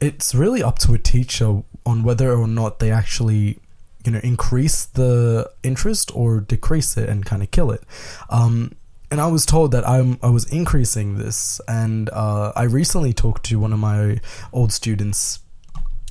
it's 0.00 0.32
really 0.34 0.62
up 0.62 0.78
to 0.78 0.94
a 0.94 0.98
teacher 0.98 1.62
on 1.84 2.04
whether 2.04 2.32
or 2.32 2.46
not 2.46 2.78
they 2.78 2.92
actually 2.92 3.58
you 4.04 4.12
know 4.12 4.20
increase 4.22 4.84
the 4.84 5.50
interest 5.62 6.14
or 6.14 6.40
decrease 6.40 6.96
it 6.96 7.08
and 7.08 7.24
kind 7.24 7.42
of 7.42 7.50
kill 7.50 7.70
it. 7.70 7.82
Um, 8.30 8.72
and 9.14 9.20
I 9.20 9.28
was 9.28 9.46
told 9.46 9.70
that 9.70 9.88
I'm 9.88 10.18
I 10.24 10.30
was 10.30 10.44
increasing 10.52 11.18
this, 11.18 11.60
and 11.68 12.10
uh, 12.10 12.50
I 12.56 12.64
recently 12.64 13.12
talked 13.12 13.44
to 13.44 13.60
one 13.60 13.72
of 13.72 13.78
my 13.78 14.18
old 14.52 14.72
students' 14.72 15.38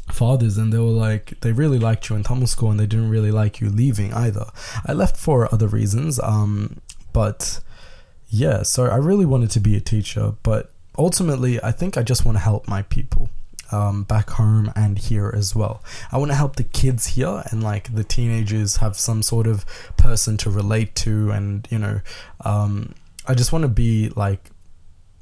fathers, 0.10 0.58
and 0.58 0.72
they 0.72 0.78
were 0.78 0.86
like 0.86 1.38
they 1.42 1.52
really 1.52 1.80
liked 1.80 2.08
you 2.08 2.16
in 2.16 2.24
Tamil 2.24 2.48
school, 2.48 2.72
and 2.72 2.80
they 2.80 2.86
didn't 2.86 3.10
really 3.10 3.30
like 3.30 3.60
you 3.60 3.70
leaving 3.70 4.14
either. 4.14 4.46
I 4.86 4.94
left 4.94 5.18
for 5.18 5.54
other 5.54 5.68
reasons, 5.68 6.18
um, 6.22 6.80
but 7.12 7.60
yeah, 8.30 8.64
so 8.64 8.86
I 8.86 8.96
really 8.96 9.26
wanted 9.26 9.52
to 9.52 9.60
be 9.60 9.76
a 9.76 9.82
teacher, 9.82 10.36
but 10.42 10.72
ultimately, 10.98 11.62
I 11.62 11.74
think 11.74 11.98
I 11.98 12.04
just 12.04 12.24
want 12.24 12.38
to 12.38 12.42
help 12.42 12.70
my 12.70 12.84
people 12.84 13.28
um, 13.74 14.04
back 14.04 14.30
home 14.30 14.72
and 14.76 14.98
here 14.98 15.34
as 15.36 15.56
well. 15.56 15.84
I 16.12 16.18
want 16.18 16.32
to 16.32 16.36
help 16.36 16.56
the 16.56 16.64
kids 16.64 17.08
here 17.08 17.44
and 17.50 17.64
like 17.64 17.94
the 17.94 18.04
teenagers 18.04 18.78
have 18.78 18.96
some 18.96 19.24
sort 19.24 19.48
of 19.48 19.66
person 19.98 20.38
to 20.38 20.50
relate 20.50 20.96
to, 20.96 21.32
and 21.32 21.68
you 21.70 21.80
know, 21.80 22.02
um, 22.46 22.94
I 23.28 23.34
just 23.34 23.52
want 23.52 23.64
to 23.64 23.70
be 23.70 24.10
like 24.10 24.52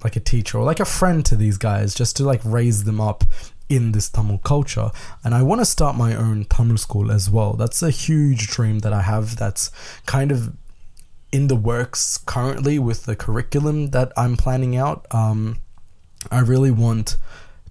like 0.04 0.16
a 0.16 0.20
teacher 0.20 0.58
or 0.58 0.64
like 0.64 0.80
a 0.80 0.86
friend 0.86 1.26
to 1.28 1.36
these 1.36 1.58
guys, 1.58 1.94
just 1.94 2.18
to 2.18 2.24
like 2.24 2.42
raise 2.44 2.84
them 2.84 3.00
up 3.00 3.24
in 3.70 3.94
this 3.94 4.10
Tamil 4.10 4.40
culture. 4.40 4.92
And 5.24 5.34
I 5.34 5.44
want 5.44 5.62
to 5.62 5.66
start 5.66 5.96
my 5.96 6.16
own 6.16 6.46
Tamil 6.46 6.78
school 6.78 7.12
as 7.12 7.30
well. 7.30 7.54
That's 7.54 7.82
a 7.82 7.90
huge 7.90 8.48
dream 8.48 8.80
that 8.80 8.92
I 8.92 9.02
have. 9.02 9.38
That's 9.38 9.72
kind 10.06 10.32
of 10.32 10.56
in 11.32 11.48
the 11.48 11.56
works 11.56 12.18
currently 12.18 12.78
with 12.78 13.06
the 13.06 13.16
curriculum 13.16 13.92
that 13.92 14.12
I'm 14.18 14.36
planning 14.36 14.76
out. 14.76 15.06
Um, 15.12 15.60
I 16.30 16.40
really 16.40 16.72
want 16.72 17.16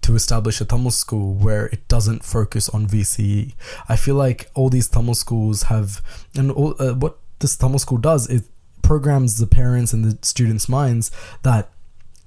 to 0.02 0.14
establish 0.14 0.60
a 0.60 0.64
Tamil 0.64 0.90
school 0.90 1.34
where 1.34 1.66
it 1.66 1.86
doesn't 1.88 2.24
focus 2.24 2.68
on 2.68 2.86
VCE. 2.86 3.54
I 3.88 3.96
feel 3.96 4.14
like 4.14 4.50
all 4.54 4.68
these 4.68 4.88
Tamil 4.88 5.14
schools 5.14 5.64
have, 5.64 6.02
and 6.34 6.50
all, 6.50 6.74
uh, 6.78 6.94
what 6.94 7.18
this 7.40 7.56
Tamil 7.56 7.78
school 7.78 7.98
does, 7.98 8.28
is 8.28 8.48
programs 8.82 9.38
the 9.38 9.46
parents 9.46 9.92
and 9.92 10.04
the 10.04 10.18
students' 10.22 10.68
minds 10.68 11.10
that 11.42 11.70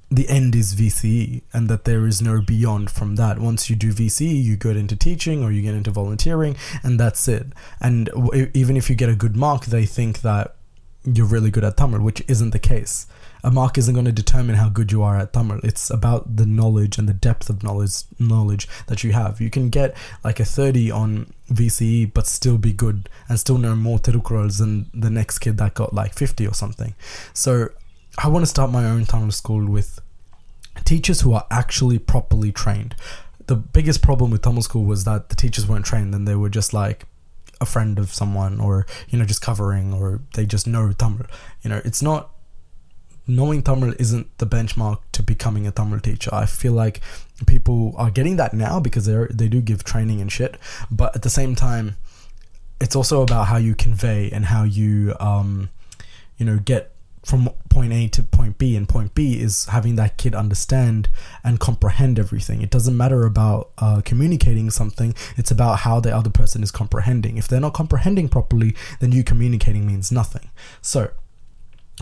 the 0.10 0.30
end 0.30 0.54
is 0.56 0.76
VCE 0.76 1.42
and 1.52 1.68
that 1.70 1.86
there 1.86 2.06
is 2.06 2.22
no 2.22 2.40
beyond 2.40 2.92
from 2.92 3.16
that. 3.16 3.40
Once 3.40 3.70
you 3.70 3.76
do 3.76 3.92
VCE, 3.92 4.44
you 4.44 4.56
get 4.56 4.78
into 4.78 4.96
teaching 4.96 5.44
or 5.44 5.52
you 5.52 5.64
get 5.64 5.74
into 5.74 5.90
volunteering, 5.90 6.56
and 6.84 7.00
that's 7.00 7.28
it. 7.28 7.48
And 7.82 8.06
w- 8.08 8.52
even 8.54 8.78
if 8.78 8.90
you 8.90 8.96
get 8.96 9.10
a 9.10 9.16
good 9.16 9.36
mark, 9.36 9.66
they 9.66 9.86
think 9.86 10.22
that 10.22 10.56
you're 11.04 11.26
really 11.26 11.50
good 11.50 11.64
at 11.64 11.78
Tamil, 11.78 12.02
which 12.02 12.24
isn't 12.28 12.52
the 12.52 12.60
case 12.60 13.08
a 13.44 13.52
mark 13.52 13.78
isn't 13.78 13.94
going 13.94 14.06
to 14.06 14.12
determine 14.12 14.56
how 14.56 14.70
good 14.70 14.92
you 14.92 15.04
are 15.04 15.18
at 15.18 15.34
Tamil. 15.34 15.60
It's 15.64 15.90
about 15.90 16.38
the 16.38 16.46
knowledge 16.46 16.98
and 16.98 17.10
the 17.10 17.14
depth 17.14 17.50
of 17.50 17.62
knowledge 17.62 18.04
knowledge 18.18 18.68
that 18.88 19.04
you 19.04 19.12
have. 19.12 19.42
You 19.42 19.50
can 19.50 19.70
get 19.70 19.96
like 20.24 20.40
a 20.40 20.46
30 20.46 20.92
on 20.92 21.34
VCE 21.50 22.14
but 22.14 22.26
still 22.26 22.58
be 22.58 22.72
good 22.72 23.10
and 23.28 23.40
still 23.40 23.58
know 23.58 23.76
more 23.76 24.00
Tirukurals 24.00 24.60
than 24.60 24.90
the 24.94 25.10
next 25.10 25.40
kid 25.40 25.58
that 25.58 25.74
got 25.74 25.94
like 25.94 26.14
50 26.14 26.48
or 26.48 26.54
something. 26.54 26.96
So 27.34 27.70
I 28.18 28.30
want 28.30 28.44
to 28.44 28.50
start 28.50 28.72
my 28.72 28.86
own 28.86 29.06
Tamil 29.06 29.32
school 29.32 29.66
with 29.70 30.00
teachers 30.86 31.22
who 31.22 31.34
are 31.34 31.46
actually 31.52 32.00
properly 32.00 32.52
trained. 32.52 32.96
The 33.48 33.58
biggest 33.58 34.02
problem 34.02 34.32
with 34.32 34.42
Tamil 34.42 34.62
school 34.62 34.86
was 34.86 35.04
that 35.04 35.28
the 35.28 35.36
teachers 35.36 35.68
weren't 35.68 35.86
trained 35.86 36.16
and 36.16 36.26
they 36.26 36.36
were 36.36 36.50
just 36.50 36.74
like 36.74 37.06
a 37.60 37.66
friend 37.66 38.00
of 38.00 38.14
someone 38.14 38.60
or 38.60 38.86
you 39.10 39.18
know 39.18 39.26
just 39.26 39.42
covering 39.42 39.94
or 39.94 40.22
they 40.36 40.46
just 40.46 40.66
know 40.66 40.94
Tamil. 40.94 41.26
You 41.62 41.72
know, 41.72 41.82
it's 41.84 42.02
not 42.02 42.33
knowing 43.28 43.62
Tamil 43.62 43.94
isn't 44.00 44.38
the 44.38 44.46
benchmark 44.46 45.00
to 45.14 45.24
becoming 45.24 45.68
a 45.68 45.72
Tamil 45.72 46.00
teacher. 46.00 46.30
I 46.34 46.46
feel 46.46 46.74
like 46.74 47.02
people 47.48 47.94
are 47.98 48.12
getting 48.12 48.36
that 48.38 48.54
now 48.54 48.80
because 48.80 49.06
they 49.06 49.26
they 49.30 49.48
do 49.48 49.62
give 49.62 49.84
training 49.84 50.22
and 50.22 50.32
shit, 50.32 50.58
but 50.92 51.16
at 51.16 51.22
the 51.22 51.30
same 51.30 51.56
time, 51.56 51.96
it's 52.80 52.96
also 52.96 53.22
about 53.22 53.48
how 53.48 53.58
you 53.58 53.76
convey 53.76 54.30
and 54.32 54.46
how 54.46 54.64
you 54.64 55.16
um, 55.20 55.70
you 56.38 56.46
know 56.46 56.58
get 56.58 56.94
from 57.24 57.50
point 57.70 57.94
A 57.94 58.08
to 58.10 58.24
point 58.24 58.58
B, 58.58 58.76
and 58.76 58.88
point 58.88 59.16
B 59.16 59.40
is 59.40 59.66
having 59.66 59.96
that 59.96 60.18
kid 60.18 60.36
understand 60.36 61.10
and 61.44 61.60
comprehend 61.60 62.20
everything. 62.20 62.62
It 62.62 62.70
doesn't 62.70 62.96
matter 62.96 63.26
about 63.26 63.72
uh, 63.78 64.02
communicating 64.04 64.70
something, 64.70 65.16
it's 65.38 65.50
about 65.50 65.80
how 65.80 66.00
the 66.00 66.16
other 66.16 66.30
person 66.30 66.62
is 66.64 66.72
comprehending. 66.72 67.38
If 67.38 67.48
they're 67.48 67.62
not 67.62 67.74
comprehending 67.74 68.30
properly, 68.30 68.76
then 69.00 69.12
you 69.12 69.24
communicating 69.24 69.88
means 69.88 70.12
nothing. 70.12 70.50
So, 70.82 71.12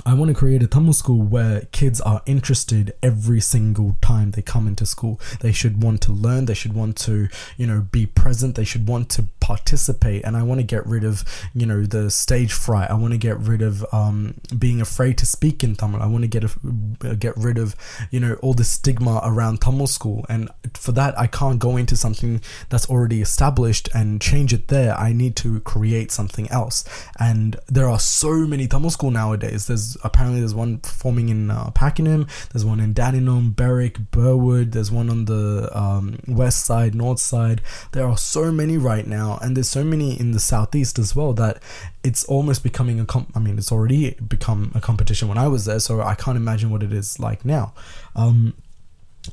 I 0.06 0.14
want 0.14 0.30
to 0.30 0.34
create 0.34 0.64
a 0.64 0.68
Tamil 0.68 0.94
school 0.94 1.22
where 1.22 1.62
kids 1.74 2.00
are 2.00 2.22
interested 2.26 2.94
every 3.04 3.42
single 3.42 3.98
time 4.02 4.32
they 4.32 4.42
come 4.42 4.66
into 4.66 4.86
school. 4.86 5.20
They 5.42 5.52
should 5.52 5.84
want 5.84 6.02
to 6.04 6.14
learn, 6.14 6.46
they 6.46 6.54
should 6.54 6.72
want 6.74 6.96
to, 7.00 7.28
you 7.58 7.68
know, 7.68 7.82
be 7.92 8.06
present, 8.06 8.56
they 8.56 8.64
should 8.64 8.88
want 8.88 9.10
to 9.10 9.26
participate. 9.42 10.24
And 10.24 10.38
I 10.38 10.44
want 10.44 10.62
to 10.62 10.66
get 10.66 10.86
rid 10.88 11.04
of, 11.04 11.26
you 11.54 11.66
know, 11.66 11.86
the 11.86 12.10
stage 12.10 12.54
fright. 12.54 12.90
I 12.90 12.94
want 12.94 13.12
to 13.12 13.18
get 13.18 13.38
rid 13.40 13.62
of 13.62 13.86
um, 13.94 14.36
being 14.58 14.80
afraid 14.80 15.18
to 15.18 15.26
speak 15.26 15.62
in 15.62 15.76
Tamil. 15.76 16.02
I 16.02 16.08
want 16.08 16.24
to 16.24 16.30
get 16.30 16.46
a, 16.46 17.16
get 17.18 17.36
rid 17.36 17.58
of, 17.58 17.76
you 18.12 18.22
know, 18.22 18.36
all 18.36 18.54
the 18.54 18.64
stigma 18.64 19.20
around 19.26 19.60
Tamil 19.60 19.88
school. 19.88 20.26
And 20.30 20.50
for 20.74 20.94
that, 20.94 21.20
I 21.20 21.28
can't 21.28 21.60
go 21.60 21.76
into 21.76 21.98
something 21.98 22.42
that's 22.70 22.90
already 22.90 23.22
established 23.22 23.90
and 23.94 24.22
change 24.22 24.54
it 24.54 24.70
there. 24.70 24.98
I 24.98 25.12
need 25.12 25.36
to 25.38 25.60
create 25.60 26.12
something 26.12 26.50
else. 26.50 26.86
And 27.20 27.58
there 27.68 27.90
are 27.90 28.00
so 28.00 28.48
many 28.48 28.68
Tamil 28.68 28.90
school 28.90 29.12
nowadays. 29.12 29.68
There's 29.68 29.81
there's 29.82 29.98
apparently 30.04 30.40
there's 30.40 30.54
one 30.54 30.80
forming 30.80 31.30
in 31.30 31.50
uh, 31.50 31.72
Pakenham. 31.72 32.28
There's 32.52 32.66
one 32.66 32.80
in 32.80 32.94
Dandenong, 32.94 33.52
Berwick, 33.52 34.12
Burwood. 34.12 34.72
There's 34.72 34.92
one 34.92 35.10
on 35.10 35.26
the 35.26 35.70
um, 35.74 36.20
west 36.28 36.66
side, 36.66 36.94
north 36.94 37.20
side. 37.20 37.62
There 37.92 38.08
are 38.08 38.18
so 38.18 38.52
many 38.52 38.78
right 38.78 39.08
now, 39.08 39.40
and 39.42 39.58
there's 39.58 39.70
so 39.70 39.84
many 39.84 40.20
in 40.20 40.32
the 40.32 40.40
southeast 40.40 41.00
as 41.00 41.16
well 41.16 41.34
that 41.34 41.62
it's 42.04 42.24
almost 42.26 42.64
becoming 42.64 43.00
a 43.00 43.06
comp. 43.06 43.32
I 43.36 43.40
mean, 43.40 43.58
it's 43.58 43.72
already 43.72 44.12
become 44.12 44.72
a 44.76 44.82
competition 44.82 45.28
when 45.28 45.38
I 45.38 45.48
was 45.48 45.66
there, 45.66 45.80
so 45.80 46.02
I 46.02 46.16
can't 46.16 46.38
imagine 46.38 46.70
what 46.70 46.84
it 46.84 46.94
is 46.94 47.20
like 47.20 47.44
now. 47.44 47.74
Um, 48.16 48.54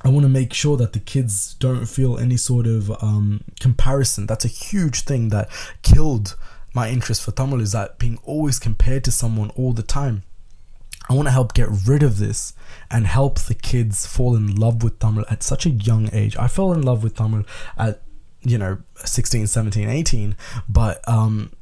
I 0.03 0.11
want 0.11 0.25
to 0.25 0.29
make 0.29 0.53
sure 0.53 0.77
that 0.77 0.93
the 0.93 1.01
kids 1.01 1.55
don't 1.55 1.87
feel 1.87 2.19
any 2.19 2.37
sort 2.37 2.67
of 2.67 2.91
um, 3.03 3.43
comparison. 3.59 4.27
That's 4.27 4.45
a 4.45 4.49
huge 4.49 5.03
thing 5.03 5.31
that 5.31 5.49
killed 5.83 6.37
my 6.75 6.91
interest 6.91 7.23
for 7.23 7.33
Tamil 7.33 7.61
is 7.61 7.73
that 7.73 7.99
being 7.99 8.19
always 8.25 8.59
compared 8.59 9.03
to 9.05 9.11
someone 9.11 9.51
all 9.51 9.73
the 9.73 9.83
time. 9.83 10.23
I 11.09 11.15
want 11.15 11.27
to 11.27 11.33
help 11.33 11.55
get 11.55 11.69
rid 11.87 12.03
of 12.03 12.19
this 12.19 12.53
and 12.91 13.07
help 13.07 13.39
the 13.39 13.55
kids 13.55 14.07
fall 14.07 14.37
in 14.37 14.55
love 14.55 14.83
with 14.83 14.99
Tamil 14.99 15.25
at 15.31 15.43
such 15.43 15.67
a 15.67 15.71
young 15.71 16.11
age. 16.13 16.37
I 16.37 16.49
fell 16.49 16.73
in 16.73 16.83
love 16.83 17.03
with 17.03 17.17
Tamil 17.17 17.45
at, 17.77 18.03
you 18.43 18.59
know, 18.59 18.79
16, 18.97 19.47
17, 19.47 19.89
18. 19.89 20.37
But 20.69 21.07
um, 21.09 21.53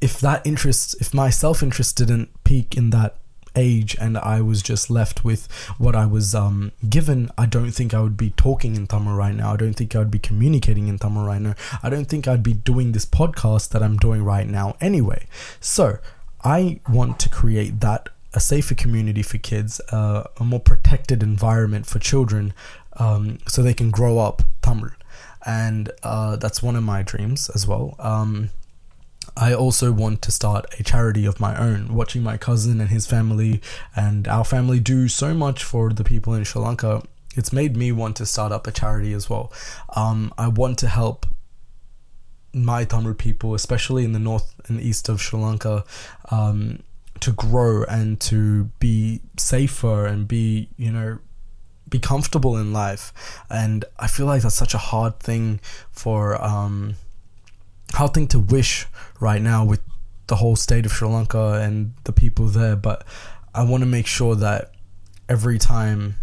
if 0.00 0.20
that 0.20 0.46
interest, 0.46 0.96
if 1.00 1.12
my 1.12 1.30
self 1.30 1.62
interest 1.62 1.96
didn't 1.96 2.30
peak 2.44 2.76
in 2.76 2.90
that 2.90 3.16
age 3.56 3.96
and 4.00 4.18
I 4.18 4.40
was 4.40 4.62
just 4.62 4.90
left 4.90 5.24
with 5.24 5.50
what 5.78 5.94
I 5.94 6.06
was 6.06 6.34
um, 6.34 6.72
given, 6.88 7.30
I 7.38 7.46
don't 7.46 7.70
think 7.70 7.94
I 7.94 8.00
would 8.00 8.16
be 8.16 8.30
talking 8.30 8.74
in 8.76 8.86
Tamil 8.86 9.14
right 9.14 9.34
now. 9.34 9.52
I 9.52 9.56
don't 9.56 9.74
think 9.74 9.94
I 9.94 9.98
would 10.00 10.10
be 10.10 10.18
communicating 10.18 10.88
in 10.88 10.98
Tamil 10.98 11.24
right 11.24 11.40
now. 11.40 11.54
I 11.82 11.90
don't 11.90 12.06
think 12.06 12.26
I'd 12.26 12.42
be 12.42 12.52
doing 12.52 12.92
this 12.92 13.06
podcast 13.06 13.70
that 13.70 13.82
I'm 13.82 13.96
doing 13.96 14.24
right 14.24 14.48
now 14.48 14.76
anyway. 14.80 15.26
So 15.60 15.98
I 16.42 16.80
want 16.88 17.18
to 17.20 17.28
create 17.28 17.80
that 17.80 18.08
a 18.34 18.40
safer 18.40 18.74
community 18.74 19.22
for 19.22 19.38
kids, 19.38 19.80
uh, 19.90 20.24
a 20.38 20.44
more 20.44 20.60
protected 20.60 21.22
environment 21.22 21.86
for 21.86 21.98
children, 21.98 22.52
um, 22.98 23.38
so 23.46 23.62
they 23.62 23.74
can 23.74 23.90
grow 23.90 24.18
up 24.18 24.42
Tamil, 24.60 24.90
and 25.46 25.90
uh, 26.02 26.36
that's 26.36 26.62
one 26.62 26.76
of 26.76 26.82
my 26.82 27.02
dreams 27.02 27.50
as 27.54 27.66
well. 27.66 27.94
Um, 27.98 28.50
I 29.36 29.54
also 29.54 29.90
want 29.92 30.20
to 30.22 30.32
start 30.32 30.66
a 30.78 30.82
charity 30.82 31.24
of 31.26 31.40
my 31.40 31.56
own. 31.58 31.94
Watching 31.94 32.22
my 32.22 32.36
cousin 32.36 32.80
and 32.80 32.90
his 32.90 33.06
family 33.06 33.60
and 33.96 34.28
our 34.28 34.44
family 34.44 34.78
do 34.80 35.08
so 35.08 35.34
much 35.34 35.64
for 35.64 35.92
the 35.92 36.04
people 36.04 36.34
in 36.34 36.44
Sri 36.44 36.60
Lanka, 36.60 37.02
it's 37.34 37.52
made 37.52 37.76
me 37.76 37.90
want 37.90 38.16
to 38.16 38.26
start 38.26 38.52
up 38.52 38.66
a 38.66 38.72
charity 38.72 39.12
as 39.12 39.30
well. 39.30 39.52
Um, 39.96 40.32
I 40.38 40.48
want 40.48 40.78
to 40.80 40.88
help 40.88 41.26
my 42.52 42.84
Tamil 42.84 43.14
people, 43.14 43.54
especially 43.54 44.04
in 44.04 44.12
the 44.12 44.18
north 44.18 44.54
and 44.68 44.80
east 44.80 45.08
of 45.08 45.20
Sri 45.20 45.40
Lanka, 45.40 45.84
um, 46.30 46.82
to 47.24 47.32
grow 47.32 47.84
and 47.84 48.20
to 48.20 48.64
be 48.80 49.18
safer 49.38 50.04
and 50.04 50.28
be 50.28 50.68
you 50.76 50.92
know 50.92 51.18
be 51.88 51.98
comfortable 51.98 52.56
in 52.58 52.72
life. 52.72 53.12
And 53.48 53.84
i 53.98 54.06
feel 54.06 54.26
like 54.26 54.42
that's 54.42 54.54
such 54.54 54.74
a 54.74 54.78
hard 54.92 55.20
thing 55.20 55.58
for 55.90 56.42
um 56.42 56.96
hard 57.94 58.12
thing 58.12 58.28
to 58.28 58.38
wish 58.38 58.86
right 59.20 59.40
now 59.40 59.64
with 59.64 59.80
the 60.26 60.36
whole 60.36 60.56
state 60.56 60.84
of 60.84 60.92
sri 60.92 61.08
lanka 61.08 61.60
and 61.62 61.94
the 62.04 62.12
people 62.12 62.46
there. 62.46 62.76
But 62.76 63.06
i 63.54 63.62
want 63.64 63.82
to 63.82 63.88
make 63.88 64.06
sure 64.06 64.34
that 64.36 64.72
every 65.26 65.58
time 65.58 66.16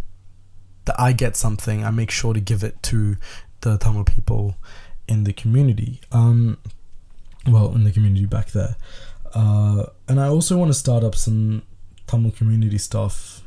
that 0.85 0.99
i 0.99 1.13
get 1.13 1.35
something 1.35 1.83
i 1.83 1.89
make 1.89 2.11
sure 2.11 2.33
to 2.35 2.39
give 2.39 2.63
it 2.63 2.81
to 2.83 3.17
the 3.61 3.77
tamil 3.79 4.03
people 4.03 4.55
in 5.07 5.23
the 5.23 5.33
community. 5.33 5.99
Um 6.11 6.59
well 7.47 7.73
in 7.73 7.85
the 7.85 7.91
community 7.91 8.27
back 8.27 8.51
there 8.51 8.75
uh, 9.33 9.85
and 10.07 10.19
I 10.19 10.27
also 10.27 10.57
want 10.57 10.69
to 10.69 10.77
start 10.77 11.03
up 11.03 11.15
some 11.15 11.63
Tamil 12.07 12.31
community 12.31 12.77
stuff 12.77 13.41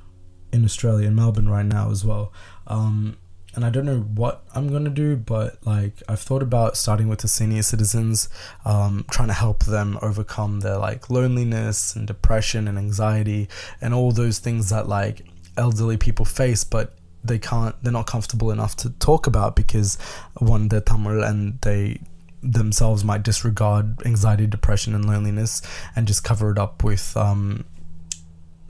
in 0.52 0.64
Australia, 0.64 1.08
in 1.08 1.14
Melbourne 1.14 1.48
right 1.48 1.66
now 1.66 1.90
as 1.90 2.04
well. 2.04 2.32
Um, 2.66 3.16
and 3.54 3.64
I 3.64 3.70
don't 3.70 3.84
know 3.84 4.00
what 4.00 4.44
I'm 4.54 4.72
gonna 4.72 4.90
do, 4.90 5.16
but 5.16 5.64
like 5.64 6.02
I've 6.08 6.20
thought 6.20 6.42
about 6.42 6.76
starting 6.76 7.08
with 7.08 7.20
the 7.20 7.28
senior 7.28 7.62
citizens, 7.62 8.28
um, 8.64 9.04
trying 9.10 9.28
to 9.28 9.34
help 9.34 9.64
them 9.64 9.98
overcome 10.02 10.60
their 10.60 10.76
like 10.76 11.08
loneliness 11.08 11.94
and 11.94 12.06
depression 12.06 12.66
and 12.66 12.78
anxiety 12.78 13.48
and 13.80 13.94
all 13.94 14.10
those 14.10 14.38
things 14.40 14.70
that 14.70 14.88
like 14.88 15.26
elderly 15.56 15.96
people 15.96 16.24
face, 16.24 16.64
but 16.64 16.96
they 17.22 17.38
can't, 17.38 17.74
they're 17.82 17.92
not 17.92 18.06
comfortable 18.06 18.50
enough 18.50 18.76
to 18.76 18.90
talk 18.90 19.26
about 19.26 19.56
because 19.56 19.98
one, 20.38 20.68
they're 20.68 20.80
Tamil 20.80 21.22
and 21.22 21.60
they 21.60 22.00
themselves 22.44 23.04
might 23.04 23.22
disregard 23.22 24.04
anxiety, 24.04 24.46
depression, 24.46 24.94
and 24.94 25.04
loneliness 25.04 25.62
and 25.96 26.06
just 26.06 26.22
cover 26.22 26.50
it 26.50 26.58
up 26.58 26.84
with, 26.84 27.16
um, 27.16 27.64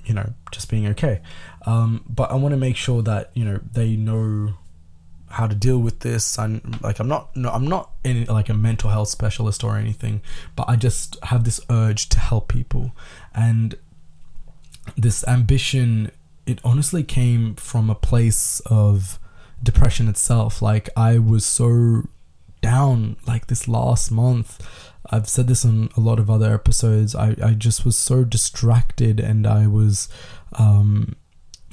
you 0.05 0.15
know, 0.15 0.33
just 0.53 0.71
being 0.71 0.87
okay. 0.89 1.21
Um, 1.67 2.05
but 2.09 2.31
I 2.31 2.35
want 2.35 2.53
to 2.53 2.59
make 2.59 2.77
sure 2.77 3.03
that 3.03 3.31
you 3.35 3.45
know 3.45 3.61
they 3.73 3.97
know 3.97 4.55
how 5.31 5.49
to 5.49 5.55
deal 5.55 5.79
with 5.79 6.01
this. 6.01 6.39
I'm 6.39 6.79
like 6.81 7.01
I'm 7.01 7.09
not 7.09 7.35
no 7.37 7.51
I'm 7.51 7.67
not 7.67 7.91
in 8.05 8.25
like 8.27 8.49
a 8.49 8.55
mental 8.55 8.91
health 8.91 9.09
specialist 9.09 9.65
or 9.65 9.77
anything, 9.77 10.23
but 10.55 10.69
I 10.69 10.77
just 10.77 11.17
have 11.25 11.45
this 11.45 11.61
urge 11.69 12.09
to 12.11 12.21
help 12.21 12.49
people 12.49 12.93
and 13.35 13.75
this 14.97 15.27
ambition 15.27 16.11
it 16.47 16.61
honestly 16.63 17.03
came 17.03 17.55
from 17.55 17.89
a 17.89 17.95
place 17.95 18.61
of 18.67 19.19
depression 19.63 20.09
itself 20.09 20.61
like 20.61 20.91
I 20.95 21.19
was 21.19 21.47
so 21.47 22.03
down 22.64 23.16
like 23.27 23.48
this 23.48 23.68
last 23.68 24.11
month. 24.11 24.66
I've 25.11 25.29
said 25.29 25.48
this 25.48 25.66
on 25.66 25.90
a 25.98 26.00
lot 26.00 26.18
of 26.18 26.31
other 26.31 26.55
episodes. 26.55 27.14
I, 27.14 27.37
I 27.44 27.53
just 27.53 27.85
was 27.85 27.98
so 27.98 28.24
distracted 28.24 29.20
and 29.20 29.46
I 29.46 29.66
was, 29.66 30.09
um, 30.55 31.14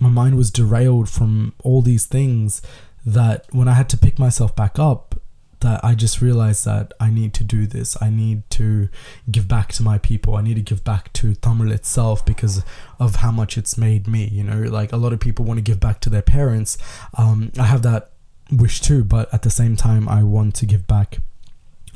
my 0.01 0.09
mind 0.09 0.35
was 0.35 0.51
derailed 0.51 1.07
from 1.07 1.53
all 1.63 1.81
these 1.81 2.05
things 2.05 2.61
that 3.05 3.45
when 3.51 3.69
I 3.69 3.73
had 3.73 3.87
to 3.89 3.97
pick 3.97 4.19
myself 4.19 4.53
back 4.53 4.77
up, 4.77 5.15
that 5.61 5.79
I 5.83 5.95
just 5.95 6.21
realized 6.21 6.65
that 6.65 6.91
I 6.99 7.09
need 7.09 7.33
to 7.35 7.43
do 7.43 7.65
this. 7.65 7.95
I 8.01 8.09
need 8.09 8.49
to 8.51 8.89
give 9.29 9.47
back 9.47 9.71
to 9.73 9.83
my 9.83 9.97
people. 9.97 10.35
I 10.35 10.41
need 10.41 10.55
to 10.55 10.61
give 10.61 10.83
back 10.83 11.13
to 11.13 11.35
Tamil 11.35 11.71
itself 11.71 12.25
because 12.25 12.63
of 12.99 13.17
how 13.17 13.31
much 13.31 13.57
it's 13.57 13.77
made 13.77 14.07
me. 14.07 14.25
You 14.27 14.43
know, 14.43 14.61
like 14.63 14.91
a 14.91 14.97
lot 14.97 15.13
of 15.13 15.19
people 15.19 15.45
want 15.45 15.59
to 15.59 15.61
give 15.61 15.79
back 15.79 15.99
to 16.01 16.09
their 16.09 16.23
parents. 16.23 16.77
Um, 17.13 17.51
I 17.59 17.65
have 17.65 17.83
that 17.83 18.10
wish 18.51 18.81
to, 18.81 19.03
but 19.03 19.33
at 19.33 19.43
the 19.43 19.49
same 19.49 19.75
time, 19.75 20.07
I 20.09 20.23
want 20.23 20.55
to 20.55 20.65
give 20.65 20.87
back 20.87 21.19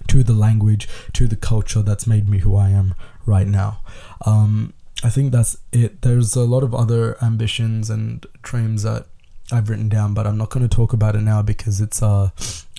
to 0.08 0.24
the 0.24 0.34
language, 0.34 0.88
to 1.14 1.28
the 1.28 1.36
culture 1.36 1.82
that's 1.82 2.08
made 2.08 2.30
me 2.30 2.40
who 2.40 2.56
I 2.56 2.70
am 2.70 2.96
right 3.26 3.48
now. 3.48 3.82
Um, 4.26 4.74
I 5.04 5.10
think 5.10 5.32
that's 5.32 5.58
it. 5.72 6.02
There's 6.02 6.36
a 6.36 6.44
lot 6.44 6.64
of 6.64 6.74
other 6.74 7.18
ambitions 7.22 7.90
and 7.90 8.26
dreams 8.42 8.84
that 8.84 9.08
I've 9.52 9.70
written 9.70 9.90
down, 9.90 10.14
but 10.14 10.26
I'm 10.26 10.38
not 10.38 10.50
going 10.50 10.68
to 10.68 10.74
talk 10.74 10.94
about 10.94 11.16
it 11.16 11.22
now 11.22 11.42
because 11.42 11.82
it's 11.82 12.02
uh, 12.02 12.30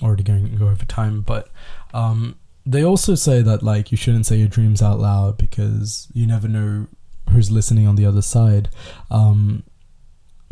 already 0.01 0.23
going 0.23 0.49
to 0.49 0.57
go 0.57 0.67
over 0.67 0.85
time. 0.85 1.21
But 1.21 1.49
um, 1.93 2.35
they 2.65 2.83
also 2.83 3.15
say 3.15 3.41
that 3.41 3.63
like 3.63 3.91
you 3.91 3.97
shouldn't 3.97 4.25
say 4.25 4.37
your 4.37 4.47
dreams 4.47 4.81
out 4.81 4.99
loud 4.99 5.37
because 5.37 6.07
you 6.13 6.27
never 6.27 6.47
know 6.47 6.87
who's 7.31 7.51
listening 7.51 7.87
on 7.87 7.95
the 7.95 8.05
other 8.05 8.21
side. 8.21 8.69
Um, 9.09 9.63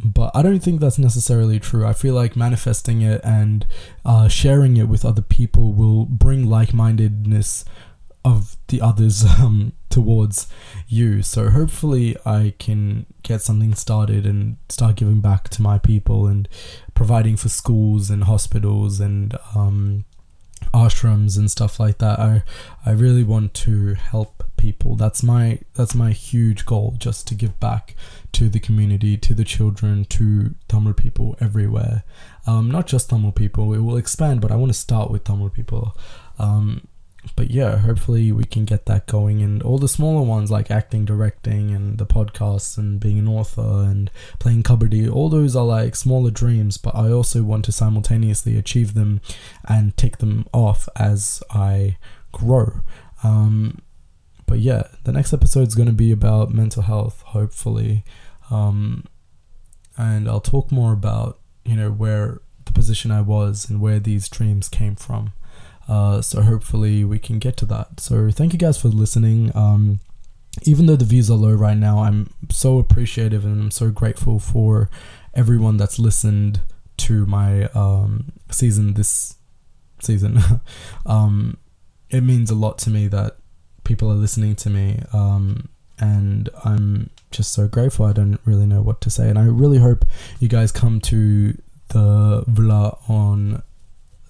but 0.04 0.32
I 0.36 0.42
don't 0.42 0.60
think 0.60 0.82
that's 0.82 1.00
necessarily 1.00 1.60
true. 1.60 1.86
I 1.86 1.94
feel 1.94 2.14
like 2.14 2.36
manifesting 2.36 3.02
it 3.02 3.22
and 3.24 3.66
uh, 4.04 4.28
sharing 4.28 4.78
it 4.78 4.88
with 4.88 5.06
other 5.06 5.22
people 5.22 5.74
will 5.74 6.06
bring 6.06 6.48
like 6.48 6.74
mindedness 6.74 7.66
of 8.24 8.58
the 8.68 8.82
others 8.82 9.24
um, 9.40 9.74
towards 9.90 10.48
you. 10.88 11.22
So 11.22 11.50
hopefully, 11.50 12.18
I 12.26 12.54
can 12.60 13.06
get 13.24 13.42
something 13.42 13.74
started 13.74 14.26
and 14.26 14.58
start 14.68 14.98
giving 14.98 15.22
back 15.22 15.50
to 15.50 15.62
my 15.62 15.78
people 15.78 16.28
and 16.28 16.50
providing 16.94 17.38
for 17.38 17.50
schools 17.50 18.10
and 18.10 18.26
hospitals 18.26 19.00
and 19.00 19.38
um, 19.56 20.06
ashrams 20.74 21.38
and 21.38 21.50
stuff 21.50 21.80
like 21.80 22.00
that. 22.00 22.20
I 22.20 22.44
I 22.86 22.92
really 22.92 23.24
want 23.24 23.54
to 23.66 23.94
help 23.94 24.44
people. 24.58 24.96
That's 24.96 25.24
my 25.24 25.60
that's 25.74 25.96
my 25.96 26.12
huge 26.12 26.65
goal, 26.65 26.96
just 26.98 27.28
to 27.28 27.36
give 27.36 27.60
back 27.60 27.96
to 28.34 28.50
the 28.50 28.60
community, 28.60 29.18
to 29.18 29.34
the 29.34 29.44
children, 29.44 30.06
to 30.06 30.56
Tamil 30.68 30.94
people 30.94 31.38
everywhere. 31.39 32.04
Um, 32.48 32.70
not 32.70 32.88
just 32.88 33.10
Tamil 33.10 33.32
people. 33.32 33.74
It 33.74 33.80
will 33.80 33.98
expand, 33.98 34.41
but 34.41 34.52
I 34.52 34.56
want 34.56 34.72
to 34.72 34.78
start 34.78 35.12
with 35.12 35.24
Tamil 35.24 35.50
people. 35.50 35.98
Um, 36.38 36.88
but 37.36 37.50
yeah, 37.50 37.78
hopefully 37.78 38.32
we 38.32 38.44
can 38.44 38.65
get 38.65 38.86
that 38.86 39.08
going. 39.08 39.41
And 39.41 39.63
all 39.63 39.78
the 39.78 39.88
smaller 39.88 40.22
ones 40.22 40.52
like 40.52 40.70
acting, 40.70 41.06
directing, 41.06 41.72
and 41.72 41.98
the 41.98 42.06
podcasts, 42.06 42.78
and 42.78 43.00
being 43.00 43.18
an 43.18 43.28
author, 43.28 43.62
and 43.62 44.12
playing 44.39 44.63
kabaddi, 44.63 45.12
all 45.12 45.30
those 45.30 45.56
are 45.56 45.65
like 45.65 45.96
smaller 45.96 46.32
dreams. 46.32 46.78
But 46.78 46.96
I 46.96 47.12
also 47.12 47.41
want 47.44 47.65
to 47.65 47.72
simultaneously 47.72 48.58
achieve 48.58 48.94
them 48.94 49.22
and 49.68 49.96
tick 49.98 50.18
them 50.18 50.46
off 50.54 50.88
as 50.96 51.41
I 51.50 51.98
grow. 52.32 52.82
Um, 53.24 53.82
but 54.46 54.60
yeah, 54.60 54.84
the 55.04 55.12
next 55.12 55.34
episode 55.34 55.68
is 55.68 55.76
going 55.76 55.88
to 55.88 55.94
be 55.94 56.12
about 56.12 56.54
mental 56.54 56.84
health, 56.84 57.22
hopefully. 57.28 58.04
Um, 58.52 59.06
and 59.98 60.28
I'll 60.28 60.42
talk 60.42 60.72
more 60.72 60.94
about, 60.94 61.40
you 61.64 61.76
know, 61.76 61.92
where 61.92 62.40
the 62.66 62.74
position 62.74 63.12
I 63.12 63.22
was 63.22 63.70
and 63.70 63.82
where 63.82 64.00
these 64.00 64.30
dreams 64.30 64.70
came 64.70 64.96
from. 64.96 65.34
Uh, 65.88 66.22
so 66.22 66.42
hopefully 66.42 67.04
we 67.04 67.20
can 67.20 67.40
get 67.40 67.58
to 67.58 67.66
that. 67.68 68.00
So 68.00 68.30
thank 68.32 68.54
you 68.54 68.60
guys 68.60 68.80
for 68.80 68.88
listening. 68.90 69.52
Um, 69.56 70.00
even 70.64 70.86
though 70.86 70.96
the 70.96 71.06
views 71.06 71.30
are 71.30 71.38
low 71.38 71.54
right 71.54 71.78
now, 71.78 72.00
I'm 72.00 72.30
so 72.52 72.80
appreciative 72.80 73.46
and 73.46 73.62
I'm 73.62 73.72
so 73.72 73.92
grateful 73.92 74.40
for 74.40 74.90
everyone 75.34 75.78
that's 75.78 76.00
listened 76.00 76.62
to 76.98 77.26
my 77.26 77.66
um, 77.70 78.32
season 78.50 78.94
this 78.94 79.36
season. 80.00 80.40
um, 81.06 81.58
it 82.10 82.22
means 82.22 82.50
a 82.50 82.56
lot 82.56 82.78
to 82.80 82.90
me 82.90 83.08
that 83.08 83.38
people 83.86 84.12
are 84.12 84.15
listening 84.15 84.56
to 84.58 84.69
me, 84.69 85.00
um, 85.13 85.69
and 85.98 86.50
I'm 86.65 87.10
just 87.32 87.54
so 87.54 87.67
grateful. 87.67 88.06
I 88.06 88.13
don't 88.13 88.39
really 88.43 88.65
know 88.65 88.82
what 88.82 89.00
to 89.02 89.10
say, 89.10 89.30
and 89.30 89.39
I 89.39 89.45
really 89.45 89.78
hope 89.78 90.04
you 90.39 90.50
guys 90.50 90.71
come 90.71 91.00
to 91.02 91.58
the 91.89 92.43
villa 92.48 92.98
on 93.08 93.63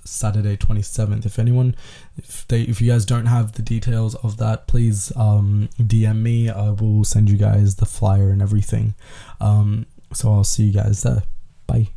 Saturday 0.04 0.56
27th. 0.56 1.26
If 1.26 1.40
anyone, 1.40 1.76
if 2.18 2.48
they, 2.48 2.62
if 2.62 2.80
you 2.82 2.92
guys 2.92 3.06
don't 3.06 3.26
have 3.26 3.54
the 3.54 3.64
details 3.64 4.16
of 4.16 4.38
that, 4.38 4.68
please 4.68 5.12
um, 5.16 5.70
DM 5.80 6.22
me. 6.22 6.50
I 6.50 6.70
will 6.70 7.04
send 7.04 7.30
you 7.30 7.38
guys 7.38 7.76
the 7.76 7.86
flyer 7.86 8.30
and 8.30 8.42
everything. 8.42 8.94
Um, 9.42 9.88
so 10.14 10.32
I'll 10.32 10.44
see 10.44 10.66
you 10.66 10.74
guys 10.74 11.02
there. 11.04 11.24
Bye. 11.68 11.88